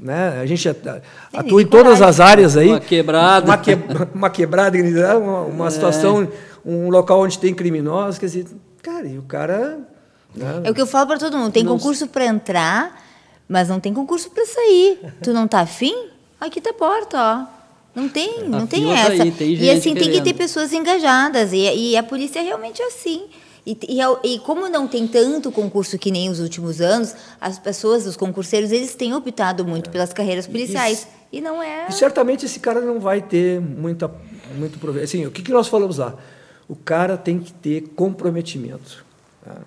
né? 0.00 0.40
A 0.40 0.46
gente 0.46 0.68
atua 0.68 1.62
em 1.62 1.66
todas 1.66 2.02
as 2.02 2.20
áreas 2.20 2.56
aí. 2.56 2.68
Uma 2.68 2.80
quebrada. 2.80 3.46
Uma, 3.46 3.58
que, 3.58 3.78
uma 4.14 4.30
quebrada, 4.30 4.78
uma, 5.18 5.40
uma 5.42 5.66
é. 5.66 5.70
situação, 5.70 6.28
um 6.64 6.88
local 6.90 7.20
onde 7.20 7.38
tem 7.38 7.54
criminosos. 7.54 8.18
Quer 8.18 8.26
dizer, 8.26 8.46
cara, 8.82 9.06
e 9.06 9.18
o 9.18 9.22
cara. 9.22 9.78
Né? 10.34 10.62
É 10.64 10.70
o 10.70 10.74
que 10.74 10.80
eu 10.80 10.86
falo 10.86 11.06
para 11.06 11.18
todo 11.18 11.36
mundo: 11.36 11.52
tem 11.52 11.62
não... 11.62 11.76
concurso 11.76 12.06
para 12.08 12.26
entrar, 12.26 13.02
mas 13.48 13.68
não 13.68 13.78
tem 13.78 13.94
concurso 13.94 14.30
para 14.30 14.44
sair. 14.44 14.98
Tu 15.22 15.32
não 15.32 15.46
tá 15.46 15.60
afim? 15.60 16.08
Aqui 16.40 16.60
tá 16.60 16.70
a 16.70 16.74
porta, 16.74 17.18
ó. 17.18 17.56
Não 17.94 18.10
tem, 18.10 18.40
a 18.40 18.42
não 18.42 18.66
tem 18.66 18.84
tá 18.84 18.92
essa. 18.92 19.22
Aí, 19.22 19.30
tem 19.30 19.54
e 19.54 19.70
assim, 19.70 19.94
querendo. 19.94 19.98
tem 19.98 20.12
que 20.12 20.20
ter 20.20 20.34
pessoas 20.34 20.72
engajadas. 20.72 21.52
E, 21.52 21.92
e 21.92 21.96
a 21.96 22.02
polícia 22.02 22.40
é 22.40 22.42
realmente 22.42 22.82
assim. 22.82 23.22
E, 23.66 23.76
e, 23.88 24.00
e, 24.34 24.38
como 24.38 24.68
não 24.68 24.86
tem 24.86 25.08
tanto 25.08 25.50
concurso 25.50 25.98
que 25.98 26.12
nem 26.12 26.30
os 26.30 26.38
últimos 26.38 26.80
anos, 26.80 27.16
as 27.40 27.58
pessoas, 27.58 28.06
os 28.06 28.16
concurseiros, 28.16 28.70
eles 28.70 28.94
têm 28.94 29.12
optado 29.12 29.64
muito 29.64 29.90
pelas 29.90 30.12
carreiras 30.12 30.46
policiais. 30.46 31.08
E, 31.32 31.38
e 31.38 31.40
não 31.40 31.60
é. 31.60 31.88
E 31.88 31.92
certamente 31.92 32.46
esse 32.46 32.60
cara 32.60 32.80
não 32.80 33.00
vai 33.00 33.20
ter 33.20 33.60
muita, 33.60 34.08
muito 34.56 34.78
proveito. 34.78 35.06
Assim, 35.06 35.26
o 35.26 35.32
que, 35.32 35.42
que 35.42 35.50
nós 35.50 35.66
falamos 35.66 35.98
lá? 35.98 36.14
O 36.68 36.76
cara 36.76 37.16
tem 37.16 37.40
que 37.40 37.52
ter 37.52 37.80
comprometimento. 37.96 39.04
Está 39.44 39.60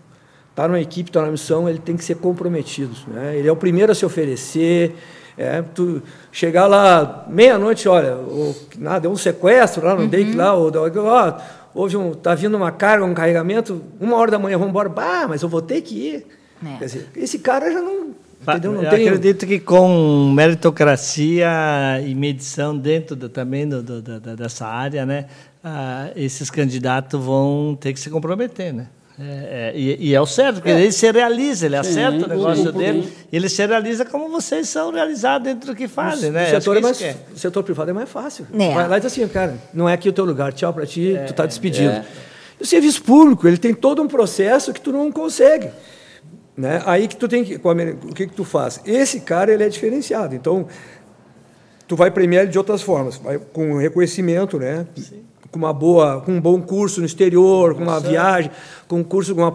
tá 0.55 0.67
numa 0.69 0.79
equipe, 0.79 1.09
está 1.09 1.19
numa 1.19 1.31
missão, 1.33 1.67
ele 1.67 1.79
tem 1.79 1.97
que 1.97 2.03
ser 2.05 2.15
comprometido. 2.15 2.95
Né? 3.07 3.37
Ele 3.37 3.49
é 3.49 3.51
o 3.51 3.55
primeiro 3.57 3.91
a 3.91 3.95
se 3.95 4.05
oferecer. 4.05 4.95
É, 5.37 5.61
tu 5.61 6.01
chegar 6.31 6.67
lá 6.67 7.25
meia-noite, 7.29 7.87
olha, 7.87 8.15
o, 8.15 8.55
nada, 8.77 9.01
deu 9.01 9.11
um 9.11 9.15
sequestro 9.15 9.85
lá 9.85 9.95
no 9.95 10.01
uhum. 10.01 10.07
DEIC 10.07 10.35
lá, 10.35 10.53
ou, 10.53 10.69
ó, 10.69 11.39
houve 11.73 11.97
um, 11.97 12.13
tá 12.13 12.35
vindo 12.35 12.55
uma 12.55 12.71
carga, 12.71 13.05
um 13.05 13.13
carregamento, 13.13 13.81
uma 13.99 14.15
hora 14.15 14.31
da 14.31 14.39
manhã, 14.39 14.57
vamos 14.57 14.71
embora, 14.71 14.89
bah, 14.89 15.27
mas 15.27 15.41
eu 15.41 15.49
vou 15.49 15.61
ter 15.61 15.81
que 15.81 15.95
ir. 15.95 16.27
É. 16.65 16.77
Quer 16.77 16.85
dizer, 16.85 17.09
esse 17.15 17.39
cara 17.39 17.71
já 17.71 17.81
não, 17.81 18.15
entendeu? 18.41 18.73
Não 18.73 18.83
eu 18.83 18.89
tem... 18.89 19.07
acredito 19.07 19.45
que 19.45 19.59
com 19.59 20.31
meritocracia 20.33 21.49
e 22.05 22.13
medição 22.13 22.77
dentro 22.77 23.15
do, 23.15 23.29
também 23.29 23.67
do, 23.67 23.81
do, 23.81 24.01
dessa 24.35 24.67
área, 24.67 25.05
né, 25.05 25.27
ah, 25.63 26.09
esses 26.15 26.49
candidatos 26.49 27.19
vão 27.23 27.77
ter 27.79 27.93
que 27.93 27.99
se 27.99 28.09
comprometer, 28.09 28.73
né? 28.73 28.87
É, 29.21 29.71
é, 29.73 29.77
e, 29.77 30.09
e, 30.09 30.15
é 30.15 30.21
o 30.21 30.25
certo, 30.25 30.55
porque 30.55 30.69
é. 30.69 30.79
ele 30.79 30.93
se 30.93 31.11
realiza, 31.11 31.65
ele 31.65 31.75
Sim, 31.83 31.89
acerta 31.89 32.25
o 32.25 32.29
negócio 32.29 32.71
dele, 32.71 33.11
ele 33.29 33.49
se 33.49 33.65
realiza 33.65 34.05
como 34.05 34.29
vocês 34.29 34.69
são 34.69 34.93
realizados 34.93 35.45
dentro 35.45 35.71
do 35.71 35.75
que 35.75 35.89
fazem, 35.89 36.31
né? 36.31 36.47
O 36.47 36.49
setor, 36.51 36.77
é 36.77 36.79
mais, 36.79 37.01
o 37.33 37.37
setor 37.37 37.63
privado 37.63 37.91
é 37.91 37.93
mais 37.93 38.09
fácil. 38.09 38.47
É. 38.53 38.73
Vai 38.73 38.87
lá 38.87 38.97
e 38.97 39.01
diz 39.01 39.11
assim, 39.11 39.27
cara, 39.27 39.57
não 39.73 39.89
é 39.89 39.93
aqui 39.93 40.07
o 40.07 40.13
teu 40.13 40.23
lugar, 40.23 40.53
tchau 40.53 40.73
para 40.73 40.85
ti, 40.85 41.17
tu 41.25 41.31
está 41.31 41.43
é, 41.43 41.47
despedido. 41.47 41.89
É. 41.89 42.05
O 42.61 42.65
serviço 42.65 43.03
público, 43.03 43.45
ele 43.45 43.57
tem 43.57 43.73
todo 43.73 44.01
um 44.01 44.07
processo 44.07 44.71
que 44.71 44.79
tu 44.79 44.93
não 44.93 45.11
consegue. 45.11 45.69
Né? 46.55 46.81
Aí 46.85 47.05
que 47.05 47.17
tu 47.17 47.27
tem 47.27 47.43
que, 47.43 47.55
o 47.55 48.13
que 48.13 48.25
que 48.25 48.33
tu 48.33 48.45
faz? 48.45 48.79
Esse 48.85 49.19
cara 49.19 49.53
ele 49.53 49.63
é 49.63 49.69
diferenciado, 49.69 50.33
então 50.33 50.65
tu 51.89 51.95
vai 51.97 52.09
premiar 52.09 52.43
ele 52.43 52.51
de 52.51 52.57
outras 52.57 52.81
formas, 52.81 53.17
vai 53.17 53.37
com 53.37 53.77
reconhecimento, 53.77 54.57
né? 54.57 54.87
Sim. 54.95 55.23
Com 55.51 55.59
uma 55.59 55.73
boa, 55.73 56.21
com 56.21 56.33
um 56.33 56.41
bom 56.41 56.61
curso 56.61 56.99
no 56.99 57.05
exterior, 57.05 57.75
com 57.75 57.83
uma 57.83 57.99
viagem, 57.99 58.51
com 58.87 58.97
um 58.97 59.03
curso 59.03 59.33
com 59.33 59.41
uma 59.41 59.53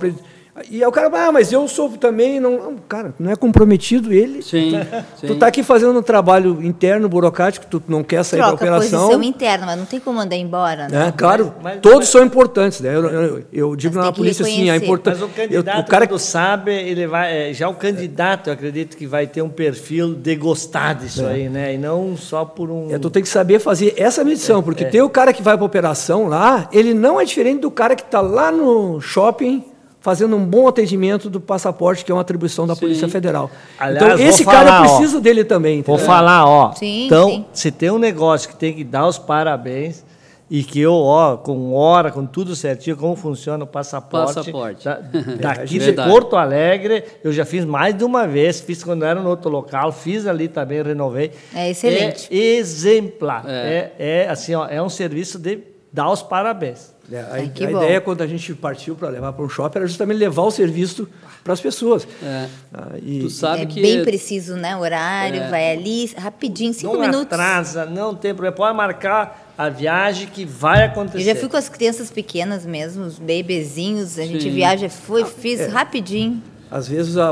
e 0.70 0.82
aí 0.82 0.86
o 0.86 0.92
cara, 0.92 1.10
ah, 1.12 1.32
mas 1.32 1.52
eu 1.52 1.66
sou 1.66 1.90
também, 1.90 2.38
não, 2.38 2.76
cara, 2.88 3.12
não 3.18 3.32
é 3.32 3.34
comprometido 3.34 4.12
ele. 4.12 4.40
Sim. 4.40 4.72
Tu 5.18 5.32
está 5.32 5.48
aqui 5.48 5.64
fazendo 5.64 5.98
um 5.98 6.02
trabalho 6.02 6.62
interno, 6.62 7.08
burocrático, 7.08 7.66
tu 7.68 7.82
não 7.88 8.04
quer 8.04 8.22
sair 8.22 8.38
Troca 8.38 8.50
da 8.50 8.54
operação. 8.54 9.00
posição 9.00 9.22
interna, 9.24 9.66
mas 9.66 9.78
não 9.78 9.84
tem 9.84 9.98
como 9.98 10.18
mandar 10.18 10.36
embora, 10.36 10.86
né? 10.88 11.08
É, 11.08 11.12
claro, 11.12 11.52
mas, 11.56 11.74
mas, 11.74 11.80
todos 11.80 11.98
mas, 11.98 12.08
são 12.08 12.24
importantes, 12.24 12.80
né? 12.80 12.94
Eu, 12.94 13.04
eu, 13.04 13.44
eu 13.52 13.76
digo 13.76 13.96
na 13.96 14.12
polícia 14.12 14.44
assim, 14.44 14.70
a 14.70 14.76
importância. 14.76 15.26
Mas 15.26 15.32
o 15.32 15.34
candidato, 15.34 15.76
eu, 15.76 15.82
o 15.82 15.86
cara 15.86 16.06
que 16.06 16.18
sabe, 16.20 16.72
ele 16.72 17.08
vai, 17.08 17.50
é, 17.50 17.52
já 17.52 17.68
o 17.68 17.74
candidato, 17.74 18.48
eu 18.48 18.52
acredito 18.52 18.96
que 18.96 19.08
vai 19.08 19.26
ter 19.26 19.42
um 19.42 19.48
perfil 19.48 20.14
de 20.14 20.36
gostar 20.36 20.94
disso 20.94 21.24
é. 21.24 21.32
aí, 21.32 21.48
né? 21.48 21.74
E 21.74 21.78
não 21.78 22.16
só 22.16 22.44
por 22.44 22.70
um. 22.70 22.94
É, 22.94 22.98
tu 22.98 23.10
tem 23.10 23.24
que 23.24 23.28
saber 23.28 23.58
fazer 23.58 23.94
essa 23.96 24.22
medição, 24.22 24.62
porque 24.62 24.84
é. 24.84 24.88
tem 24.88 25.02
o 25.02 25.10
cara 25.10 25.32
que 25.32 25.42
vai 25.42 25.56
para 25.56 25.66
operação 25.66 26.28
lá, 26.28 26.68
ele 26.72 26.94
não 26.94 27.20
é 27.20 27.24
diferente 27.24 27.60
do 27.60 27.72
cara 27.72 27.96
que 27.96 28.02
está 28.02 28.20
lá 28.20 28.52
no 28.52 29.00
shopping 29.00 29.73
fazendo 30.04 30.36
um 30.36 30.44
bom 30.44 30.68
atendimento 30.68 31.30
do 31.30 31.40
passaporte, 31.40 32.04
que 32.04 32.12
é 32.12 32.14
uma 32.14 32.20
atribuição 32.20 32.66
da 32.66 32.74
sim. 32.74 32.80
Polícia 32.80 33.08
Federal. 33.08 33.50
Aliás, 33.78 34.04
então, 34.04 34.28
esse 34.28 34.44
falar, 34.44 34.64
cara 34.66 34.80
precisa 34.82 35.18
dele 35.18 35.44
também. 35.44 35.78
Entendeu? 35.78 35.96
Vou 35.96 36.06
falar, 36.06 36.44
ó. 36.46 36.74
Sim, 36.74 37.06
então, 37.06 37.30
sim. 37.30 37.44
se 37.54 37.70
tem 37.70 37.90
um 37.90 37.98
negócio 37.98 38.50
que 38.50 38.54
tem 38.54 38.74
que 38.74 38.84
dar 38.84 39.06
os 39.06 39.16
parabéns 39.16 40.04
e 40.50 40.62
que 40.62 40.78
eu, 40.78 40.92
ó, 40.92 41.38
com 41.38 41.72
hora, 41.72 42.10
com 42.10 42.26
tudo 42.26 42.54
certinho, 42.54 42.98
como 42.98 43.16
funciona 43.16 43.64
o 43.64 43.66
passaporte. 43.66 44.34
Passaporte. 44.34 44.84
Da, 44.84 45.00
daqui 45.54 45.78
de 45.78 45.94
Porto 45.94 46.36
Alegre, 46.36 47.02
eu 47.24 47.32
já 47.32 47.46
fiz 47.46 47.64
mais 47.64 47.96
de 47.96 48.04
uma 48.04 48.26
vez, 48.26 48.60
fiz 48.60 48.84
quando 48.84 49.06
era 49.06 49.22
no 49.22 49.30
outro 49.30 49.48
local, 49.50 49.90
fiz 49.90 50.26
ali 50.26 50.48
também, 50.48 50.82
renovei. 50.82 51.30
É 51.54 51.70
excelente. 51.70 52.28
É 52.30 52.36
exemplar. 52.36 53.46
É, 53.48 53.92
é, 53.98 54.24
é 54.24 54.28
assim, 54.28 54.54
ó, 54.54 54.66
é 54.66 54.82
um 54.82 54.90
serviço 54.90 55.38
de 55.38 55.72
dar 55.94 56.10
os 56.10 56.22
parabéns. 56.22 56.92
É, 57.10 57.20
a, 57.20 57.28
Ai, 57.34 57.52
a 57.56 57.70
ideia, 57.70 58.00
quando 58.00 58.20
a 58.22 58.26
gente 58.26 58.52
partiu 58.52 58.96
para 58.96 59.08
levar 59.08 59.32
para 59.32 59.44
um 59.44 59.48
shopping, 59.48 59.78
era 59.78 59.86
justamente 59.86 60.16
levar 60.16 60.42
o 60.42 60.50
serviço 60.50 61.08
para 61.44 61.52
as 61.52 61.60
pessoas. 61.60 62.04
É. 62.20 62.48
Ah, 62.72 62.92
e, 63.00 63.20
tu 63.20 63.30
sabe 63.30 63.62
é 63.62 63.66
que 63.66 63.80
bem 63.80 64.02
preciso, 64.02 64.56
né? 64.56 64.76
Horário, 64.76 65.40
é. 65.40 65.48
vai 65.48 65.70
ali, 65.70 66.12
rapidinho, 66.16 66.74
cinco 66.74 66.94
não 66.94 67.00
minutos. 67.00 67.38
Não 67.38 67.44
atrasa, 67.44 67.86
não 67.86 68.12
tem 68.12 68.34
problema. 68.34 68.56
Pode 68.56 68.76
marcar 68.76 69.52
a 69.56 69.68
viagem 69.68 70.26
que 70.26 70.44
vai 70.44 70.84
acontecer. 70.84 71.18
Eu 71.18 71.34
já 71.34 71.36
fui 71.36 71.48
com 71.48 71.56
as 71.56 71.68
crianças 71.68 72.10
pequenas 72.10 72.66
mesmo, 72.66 73.04
os 73.04 73.20
bebezinhos, 73.20 74.18
a 74.18 74.22
Sim. 74.22 74.32
gente 74.32 74.50
viaja, 74.50 74.88
foi, 74.88 75.22
ah, 75.22 75.26
fiz 75.26 75.60
é. 75.60 75.68
rapidinho. 75.68 76.42
Às 76.68 76.88
vezes, 76.88 77.16
a, 77.16 77.30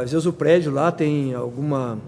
às 0.00 0.12
vezes 0.12 0.26
o 0.26 0.32
prédio 0.32 0.70
lá 0.70 0.92
tem 0.92 1.34
alguma 1.34 1.98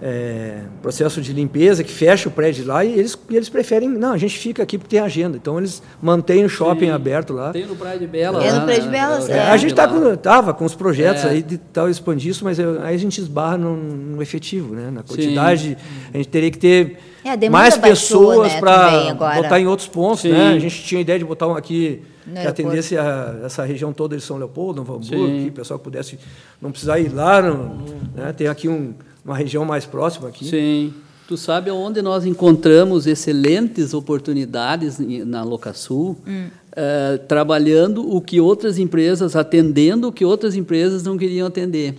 é, 0.00 0.60
processo 0.82 1.20
de 1.22 1.32
limpeza 1.32 1.82
que 1.82 1.90
fecha 1.90 2.28
o 2.28 2.32
prédio 2.32 2.66
lá 2.66 2.84
e 2.84 2.98
eles, 2.98 3.18
e 3.30 3.36
eles 3.36 3.48
preferem, 3.48 3.88
não, 3.88 4.12
a 4.12 4.18
gente 4.18 4.38
fica 4.38 4.62
aqui 4.62 4.76
porque 4.76 4.96
tem 4.96 5.04
agenda. 5.04 5.36
Então 5.36 5.58
eles 5.58 5.82
mantêm 6.02 6.44
o 6.44 6.48
shopping 6.48 6.86
Sim. 6.86 6.90
aberto 6.90 7.32
lá. 7.32 7.52
Tem 7.52 7.66
no 7.66 7.76
Praia 7.76 7.98
de 7.98 8.06
Bela. 8.06 8.44
É 8.44 8.52
no 8.52 8.62
Praia 8.62 8.80
de 8.80 8.88
Bela, 8.88 9.26
é, 9.28 9.32
é. 9.32 9.40
A 9.50 9.56
gente 9.56 9.74
tá 9.74 9.88
com, 9.88 10.16
tava 10.16 10.52
com 10.52 10.64
os 10.64 10.74
projetos 10.74 11.24
é. 11.24 11.28
aí 11.28 11.42
de 11.42 11.56
tal 11.56 11.88
expandir 11.88 12.30
isso, 12.30 12.44
mas 12.44 12.58
eu, 12.58 12.82
aí 12.82 12.94
a 12.94 12.98
gente 12.98 13.18
esbarra 13.20 13.56
no, 13.56 13.76
no 13.76 14.22
efetivo, 14.22 14.74
né? 14.74 14.90
Na 14.90 15.02
quantidade, 15.02 15.70
Sim. 15.70 16.10
a 16.12 16.16
gente 16.18 16.28
teria 16.28 16.50
que 16.50 16.58
ter 16.58 16.98
é, 17.24 17.48
mais 17.48 17.76
pessoas 17.78 18.52
né, 18.52 18.60
para 18.60 19.14
botar 19.14 19.58
em 19.58 19.66
outros 19.66 19.88
pontos, 19.88 20.20
Sim. 20.20 20.32
né? 20.32 20.48
A 20.48 20.58
gente 20.58 20.82
tinha 20.82 20.98
a 20.98 21.02
ideia 21.02 21.18
de 21.18 21.24
botar 21.24 21.46
um 21.46 21.56
aqui 21.56 22.02
no 22.26 22.40
que 22.40 22.46
atendesse 22.46 22.98
a, 22.98 23.40
essa 23.44 23.64
região 23.64 23.92
toda 23.92 24.16
de 24.16 24.22
São 24.22 24.36
Leopoldo, 24.36 24.80
Novo 24.80 24.96
Hamburgo, 24.96 25.42
que 25.42 25.48
o 25.48 25.52
pessoal 25.52 25.78
pudesse 25.78 26.18
não 26.60 26.70
precisar 26.70 26.98
ir 26.98 27.08
lá, 27.08 27.40
no, 27.40 27.84
né? 28.14 28.32
Tem 28.36 28.46
aqui 28.48 28.68
um 28.68 28.92
uma 29.26 29.36
região 29.36 29.64
mais 29.64 29.84
próxima 29.84 30.28
aqui. 30.28 30.44
Sim. 30.44 30.94
Tu 31.26 31.36
sabe 31.36 31.72
onde 31.72 32.00
nós 32.00 32.24
encontramos 32.24 33.06
excelentes 33.06 33.92
oportunidades 33.92 35.00
na 35.26 35.42
Locasul, 35.42 36.16
hum. 36.24 36.46
uh, 36.46 37.18
trabalhando 37.26 38.08
o 38.08 38.20
que 38.20 38.40
outras 38.40 38.78
empresas, 38.78 39.34
atendendo 39.34 40.06
o 40.06 40.12
que 40.12 40.24
outras 40.24 40.54
empresas 40.54 41.02
não 41.02 41.18
queriam 41.18 41.48
atender, 41.48 41.96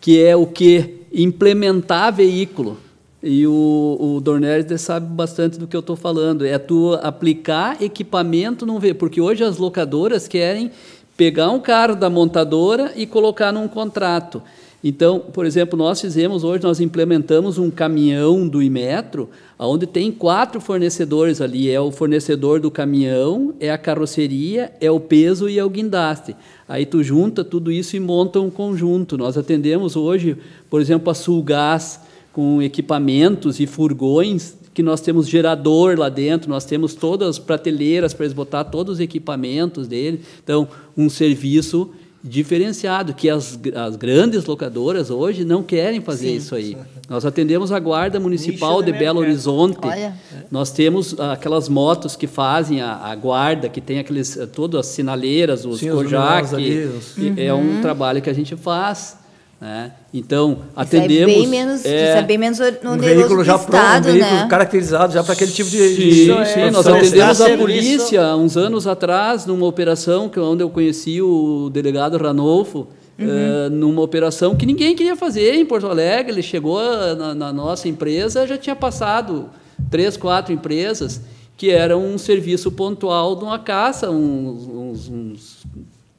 que 0.00 0.22
é 0.22 0.36
o 0.36 0.46
que? 0.46 1.02
Implementar 1.12 2.14
veículo. 2.14 2.78
E 3.20 3.44
o, 3.48 3.96
o 3.98 4.20
Dornelles 4.20 4.80
sabe 4.80 5.06
bastante 5.12 5.58
do 5.58 5.66
que 5.66 5.74
eu 5.74 5.80
estou 5.80 5.96
falando. 5.96 6.46
É 6.46 6.56
tu 6.56 6.96
aplicar 7.02 7.82
equipamento 7.82 8.64
não 8.64 8.78
ver, 8.78 8.94
porque 8.94 9.20
hoje 9.20 9.42
as 9.42 9.58
locadoras 9.58 10.28
querem 10.28 10.70
pegar 11.16 11.50
um 11.50 11.58
carro 11.58 11.96
da 11.96 12.08
montadora 12.08 12.92
e 12.94 13.04
colocar 13.06 13.50
num 13.50 13.66
contrato. 13.66 14.40
Então, 14.82 15.18
por 15.18 15.44
exemplo, 15.44 15.76
nós 15.76 16.00
fizemos 16.00 16.44
hoje, 16.44 16.62
nós 16.62 16.78
implementamos 16.78 17.58
um 17.58 17.68
caminhão 17.68 18.46
do 18.46 18.62
Imetro, 18.62 19.28
onde 19.58 19.86
tem 19.86 20.12
quatro 20.12 20.60
fornecedores 20.60 21.40
ali. 21.40 21.68
É 21.68 21.80
o 21.80 21.90
fornecedor 21.90 22.60
do 22.60 22.70
caminhão, 22.70 23.54
é 23.58 23.72
a 23.72 23.78
carroceria, 23.78 24.72
é 24.80 24.88
o 24.88 25.00
peso 25.00 25.48
e 25.48 25.58
é 25.58 25.64
o 25.64 25.70
guindaste. 25.70 26.36
Aí 26.68 26.86
tu 26.86 27.02
junta 27.02 27.42
tudo 27.42 27.72
isso 27.72 27.96
e 27.96 28.00
monta 28.00 28.40
um 28.40 28.50
conjunto. 28.50 29.18
Nós 29.18 29.36
atendemos 29.36 29.96
hoje, 29.96 30.36
por 30.70 30.80
exemplo, 30.80 31.10
a 31.10 31.14
Sulgás 31.14 32.00
com 32.32 32.62
equipamentos 32.62 33.58
e 33.58 33.66
furgões 33.66 34.56
que 34.72 34.82
nós 34.82 35.00
temos 35.00 35.28
gerador 35.28 35.98
lá 35.98 36.08
dentro, 36.08 36.48
nós 36.48 36.64
temos 36.64 36.94
todas 36.94 37.30
as 37.30 37.38
prateleiras 37.40 38.14
para 38.14 38.26
eles 38.26 38.32
botar 38.32 38.62
todos 38.62 38.94
os 38.94 39.00
equipamentos 39.00 39.88
dele. 39.88 40.20
Então, 40.44 40.68
um 40.96 41.10
serviço 41.10 41.90
diferenciado, 42.22 43.14
que 43.14 43.30
as, 43.30 43.58
as 43.74 43.96
grandes 43.96 44.44
locadoras 44.44 45.10
hoje 45.10 45.44
não 45.44 45.62
querem 45.62 46.00
fazer 46.00 46.28
Sim. 46.28 46.36
isso 46.36 46.54
aí. 46.54 46.76
Nós 47.08 47.24
atendemos 47.24 47.70
a 47.70 47.78
Guarda 47.78 48.18
Municipal 48.18 48.82
de 48.82 48.92
Belo 48.92 49.20
Horizonte. 49.20 49.78
Olha. 49.82 50.14
Nós 50.50 50.70
temos 50.70 51.18
aquelas 51.18 51.68
motos 51.68 52.16
que 52.16 52.26
fazem 52.26 52.80
a, 52.80 52.94
a 52.96 53.14
guarda, 53.14 53.68
que 53.68 53.80
tem 53.80 53.98
aqueles 53.98 54.36
eh, 54.36 54.46
todas 54.46 54.80
as 54.80 54.86
sinaleiras, 54.86 55.64
os 55.64 55.80
Sim, 55.80 55.90
Kojak. 55.90 56.54
Os 56.54 57.16
uhum. 57.16 57.34
É 57.36 57.54
um 57.54 57.76
uhum. 57.76 57.80
trabalho 57.82 58.20
que 58.20 58.30
a 58.30 58.32
gente 58.32 58.56
faz. 58.56 59.17
Né? 59.60 59.90
Então, 60.14 60.58
atendemos. 60.76 61.32
Isso 61.32 61.38
é 61.38 61.40
bem 61.40 61.46
menos, 61.48 61.84
é, 61.84 62.10
isso 62.10 62.18
é 62.18 62.22
bem 62.22 62.38
menos 62.38 62.60
um 62.60 62.96
veículo 62.96 63.42
já 63.42 63.58
pronto, 63.58 63.98
um 63.98 64.02
veículo 64.02 64.34
né? 64.34 64.46
caracterizado 64.48 65.12
já 65.12 65.24
para 65.24 65.32
aquele 65.32 65.50
tipo 65.50 65.68
de. 65.68 65.78
Sim, 65.78 65.94
de, 65.96 66.24
sim. 66.46 66.60
É, 66.60 66.70
nós 66.70 66.86
atendemos 66.86 67.40
a 67.40 67.56
polícia 67.56 68.36
uns 68.36 68.56
anos 68.56 68.86
atrás, 68.86 69.46
numa 69.46 69.66
operação 69.66 70.28
que, 70.28 70.38
onde 70.38 70.62
eu 70.62 70.70
conheci 70.70 71.20
o 71.20 71.70
delegado 71.70 72.16
Ranolfo. 72.16 72.86
Uhum. 73.18 73.26
Uh, 73.26 73.70
numa 73.70 74.00
operação 74.00 74.54
que 74.54 74.64
ninguém 74.64 74.94
queria 74.94 75.16
fazer 75.16 75.56
em 75.56 75.66
Porto 75.66 75.88
Alegre, 75.88 76.30
ele 76.30 76.40
chegou 76.40 76.80
na, 77.16 77.34
na 77.34 77.52
nossa 77.52 77.88
empresa, 77.88 78.46
já 78.46 78.56
tinha 78.56 78.76
passado 78.76 79.50
três, 79.90 80.16
quatro 80.16 80.52
empresas, 80.52 81.20
que 81.56 81.68
era 81.68 81.98
um 81.98 82.16
serviço 82.16 82.70
pontual 82.70 83.34
de 83.34 83.42
uma 83.42 83.58
caça, 83.58 84.08
uns, 84.08 84.68
uns, 84.68 85.08
uns 85.08 85.66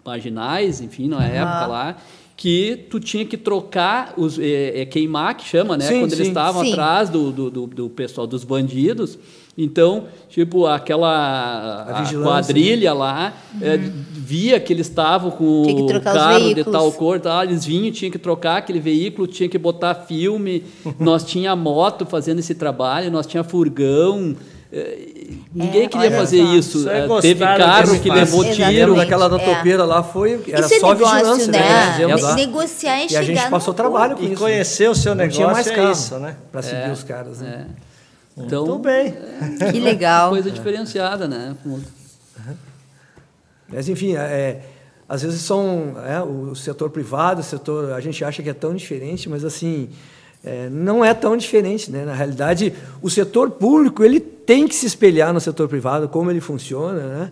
marginais, 0.06 0.82
enfim, 0.82 1.08
na 1.08 1.24
época 1.24 1.68
lá, 1.68 1.98
que 2.40 2.86
tu 2.90 3.02
tinha 3.02 3.26
que 3.26 3.36
trocar, 3.36 4.14
os, 4.16 4.40
é, 4.40 4.80
é 4.80 4.86
queimar, 4.86 5.36
que 5.36 5.44
chama, 5.44 5.76
né? 5.76 5.84
Sim, 5.84 6.00
Quando 6.00 6.12
sim, 6.12 6.16
eles 6.16 6.28
estavam 6.30 6.62
atrás 6.62 7.10
do, 7.10 7.34
do, 7.34 7.52
do, 7.52 7.68
do, 7.68 7.90
pessoal, 7.90 8.26
dos 8.26 8.46
bandidos. 8.46 9.20
Então, 9.58 10.06
tipo, 10.30 10.66
aquela 10.66 11.84
a 11.84 12.00
a 12.00 12.14
quadrilha 12.14 12.94
lá, 12.94 13.34
uhum. 13.56 13.60
é, 13.62 13.78
via 13.78 14.58
que 14.58 14.72
eles 14.72 14.88
estavam 14.88 15.32
com 15.32 15.64
o 15.64 16.02
carro 16.02 16.54
de 16.56 16.64
tal 16.64 16.90
cor, 16.94 17.20
tal, 17.20 17.44
eles 17.44 17.66
vinham, 17.66 17.92
tinha 17.92 18.10
que 18.10 18.18
trocar 18.18 18.60
aquele 18.60 18.80
veículo, 18.80 19.28
tinha 19.28 19.50
que 19.50 19.58
botar 19.58 19.94
filme. 19.94 20.64
nós 20.98 21.26
tinha 21.26 21.54
moto 21.58 22.06
fazendo 22.06 22.40
esse 22.40 22.56
trabalho, 22.56 23.12
nós 23.12 23.28
tinha 23.28 23.44
furgão. 23.44 24.34
É, 25.30 25.38
ninguém 25.54 25.84
é, 25.84 25.88
queria 25.88 26.12
fazer 26.12 26.44
só. 26.44 26.56
isso. 26.56 26.90
é, 26.90 27.06
é 27.06 27.22
Teve 27.22 27.40
carro 27.40 28.00
que 28.00 28.10
levou 28.10 28.44
tiro. 28.44 28.96
Daquela 28.96 29.30
da 29.30 29.38
é. 29.38 29.40
topeira 29.56 29.86
lá 29.86 30.04
foi. 30.04 30.42
Era 30.48 30.66
isso 30.66 30.80
só 30.80 30.94
negócio, 30.94 31.16
vigilância, 31.16 31.52
né? 31.52 31.98
né? 32.08 32.34
Negociar 32.36 33.02
e, 33.02 33.06
e 33.06 33.10
chegar. 33.10 33.22
a 33.22 33.24
gente 33.24 33.50
passou 33.50 33.74
trabalho 33.74 34.16
com 34.16 34.24
e 34.24 34.26
isso. 34.26 34.34
E 34.34 34.38
conhecer 34.38 34.90
o 34.90 34.96
seu 34.96 35.16
negócio 35.16 35.42
Não 35.42 35.54
tinha 35.54 35.64
mais 35.64 35.68
é 35.68 35.92
isso, 35.92 36.20
né? 36.20 36.36
Para 36.52 36.62
seguir 36.62 36.92
os 36.92 37.04
caras. 37.04 37.40
Né? 37.40 37.68
Então, 38.38 38.66
Muito 38.66 38.84
bem. 38.84 39.14
Que 39.72 39.80
legal. 39.80 40.30
Coisa 40.30 40.50
diferenciada, 40.50 41.28
né? 41.28 41.56
Mas, 43.68 43.88
enfim, 43.88 44.16
é, 44.16 44.62
às 45.08 45.22
vezes 45.22 45.42
são 45.42 45.96
é, 46.08 46.22
o 46.22 46.56
setor 46.56 46.90
privado, 46.90 47.42
o 47.42 47.44
setor 47.44 47.94
a 47.94 48.00
gente 48.00 48.24
acha 48.24 48.42
que 48.42 48.50
é 48.50 48.54
tão 48.54 48.74
diferente, 48.74 49.28
mas 49.30 49.44
assim 49.44 49.90
é, 50.44 50.70
não 50.70 51.04
é 51.04 51.14
tão 51.14 51.36
diferente, 51.36 51.92
né? 51.92 52.06
Na 52.06 52.14
realidade, 52.14 52.74
o 53.02 53.10
setor 53.10 53.52
público 53.52 54.04
ele 54.04 54.20
tem 54.20 54.68
que 54.68 54.74
se 54.74 54.86
espelhar 54.86 55.34
no 55.34 55.40
setor 55.42 55.68
privado, 55.68 56.08
como 56.08 56.32
ele 56.32 56.40
funciona, 56.40 57.02
né? 57.02 57.32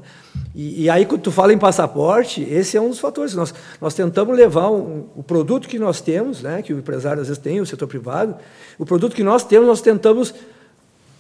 E, 0.54 0.84
e 0.84 0.90
aí, 0.90 1.06
quando 1.06 1.22
tu 1.22 1.32
fala 1.32 1.54
em 1.54 1.58
passaporte, 1.58 2.42
esse 2.42 2.76
é 2.76 2.82
um 2.82 2.90
dos 2.90 3.00
fatores. 3.00 3.34
Nós, 3.34 3.54
nós 3.80 3.94
tentamos 3.94 4.36
levar 4.36 4.70
um, 4.70 5.06
o 5.16 5.24
produto 5.24 5.68
que 5.68 5.80
nós 5.80 6.02
temos, 6.02 6.42
né? 6.42 6.62
Que 6.62 6.74
o 6.74 6.80
empresário 6.80 7.22
às 7.22 7.28
vezes 7.28 7.42
tem, 7.42 7.62
o 7.62 7.66
setor 7.66 7.88
privado, 7.88 8.36
o 8.78 8.86
produto 8.86 9.16
que 9.16 9.24
nós 9.24 9.44
temos, 9.44 9.68
nós 9.68 9.82
tentamos, 9.82 10.34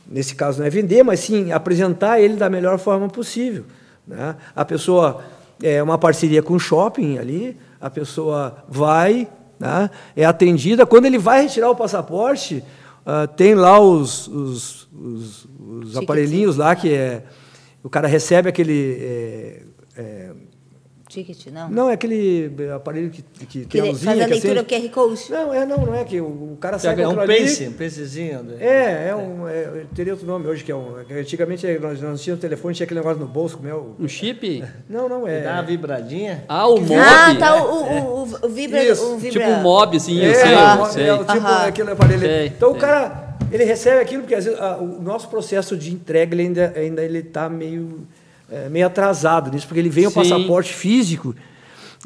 nesse 0.05 0.35
caso 0.35 0.59
não 0.59 0.67
é 0.67 0.69
vender, 0.69 1.03
mas 1.03 1.21
sim 1.21 1.53
apresentar 1.53 2.19
ele 2.19 2.35
da 2.35 2.49
melhor 2.49 2.77
forma 2.79 3.07
possível. 3.07 3.63
Né? 4.05 4.35
A 4.53 4.65
pessoa 4.65 5.21
é 5.63 5.81
uma 5.81 5.97
parceria 5.97 6.43
com 6.43 6.53
o 6.53 6.59
shopping 6.59 7.17
ali, 7.17 7.57
a 7.79 7.89
pessoa 7.89 8.63
vai, 8.67 9.27
né, 9.59 9.89
é 10.15 10.25
atendida. 10.25 10.85
Quando 10.85 11.05
ele 11.05 11.17
vai 11.17 11.43
retirar 11.43 11.69
o 11.69 11.75
passaporte, 11.75 12.63
uh, 13.05 13.27
tem 13.35 13.55
lá 13.55 13.79
os, 13.79 14.27
os, 14.27 14.87
os, 14.93 15.47
os 15.83 15.97
aparelhinhos 15.97 16.57
lá 16.57 16.75
que 16.75 16.93
é. 16.93 17.23
O 17.83 17.89
cara 17.89 18.07
recebe 18.07 18.49
aquele. 18.49 18.97
É, 18.99 19.61
é, 19.95 20.31
ticket, 21.07 21.47
não? 21.47 21.69
Não, 21.69 21.89
é 21.89 21.93
aquele 21.93 22.51
aparelho 22.75 23.09
que, 23.09 23.21
que, 23.21 23.45
que 23.45 23.65
tem 23.65 23.81
a 23.81 23.85
luzinha. 23.85 24.11
Faz 24.11 24.21
a 24.21 24.27
leitura 24.27 24.63
que 24.63 24.79
QR 24.79 24.89
Code. 24.89 25.21
Não, 25.29 25.53
é, 25.53 25.65
não, 25.65 25.77
não 25.77 25.95
é 25.95 26.03
que 26.03 26.19
o, 26.19 26.57
cara 26.59 26.77
sabe 26.77 27.01
É 27.01 27.07
um 27.07 27.15
pace, 27.15 27.67
um 27.67 27.73
pacezinho. 27.73 28.43
Né? 28.43 28.55
É, 28.59 29.09
é 29.09 29.15
um, 29.15 29.47
é, 29.47 29.85
teria 29.95 30.13
outro 30.13 30.27
nome 30.27 30.47
hoje, 30.47 30.63
que 30.63 30.71
é 30.71 30.75
um... 30.75 30.95
Antigamente 31.09 31.65
nós, 31.79 32.01
nós 32.01 32.21
tínhamos 32.21 32.41
telefone, 32.41 32.75
tinha 32.75 32.85
aquele 32.85 32.99
negócio 32.99 33.19
no 33.19 33.27
bolso, 33.27 33.57
como 33.57 33.69
é 33.69 33.73
o... 33.73 33.95
Um 33.99 34.07
chip? 34.07 34.63
Não, 34.89 35.09
não, 35.09 35.27
é... 35.27 35.41
Dá 35.41 35.53
uma 35.53 35.63
vibradinha? 35.63 36.45
Ah, 36.47 36.67
o 36.67 36.79
mob. 36.79 36.95
Ah, 36.95 37.35
tá, 37.35 37.63
o, 37.63 37.83
o, 37.83 38.23
o, 38.23 38.45
o 38.45 38.49
vibra... 38.49 38.83
Isso. 38.83 39.13
O 39.13 39.17
vibra... 39.17 39.39
Tipo 39.39 39.51
um 39.51 39.61
mobzinho, 39.61 40.23
é, 40.23 40.33
sei, 40.33 40.53
-huh. 40.53 40.85
sei. 40.87 41.09
É, 41.09 41.17
tipo 41.17 41.31
uh 41.31 41.43
-huh. 41.43 41.67
aquele 41.67 41.91
aparelho. 41.91 42.19
Sei, 42.19 42.47
então 42.47 42.69
sei. 42.69 42.77
o 42.77 42.81
cara, 42.81 43.37
ele 43.51 43.63
recebe 43.63 44.01
aquilo, 44.01 44.21
porque 44.23 44.35
às 44.35 44.45
vezes 44.45 44.59
a, 44.59 44.77
o 44.77 45.01
nosso 45.01 45.29
processo 45.29 45.75
de 45.75 45.93
entrega, 45.93 46.33
ele 46.33 46.43
ainda, 46.43 46.73
ainda 46.75 47.03
ele 47.03 47.19
está 47.19 47.49
meio... 47.49 48.07
É, 48.49 48.69
meio 48.69 48.87
atrasado 48.87 49.51
nisso, 49.51 49.67
porque 49.67 49.79
ele 49.79 49.89
vem 49.89 50.05
Sim. 50.05 50.09
o 50.09 50.13
passaporte 50.13 50.73
físico 50.73 51.35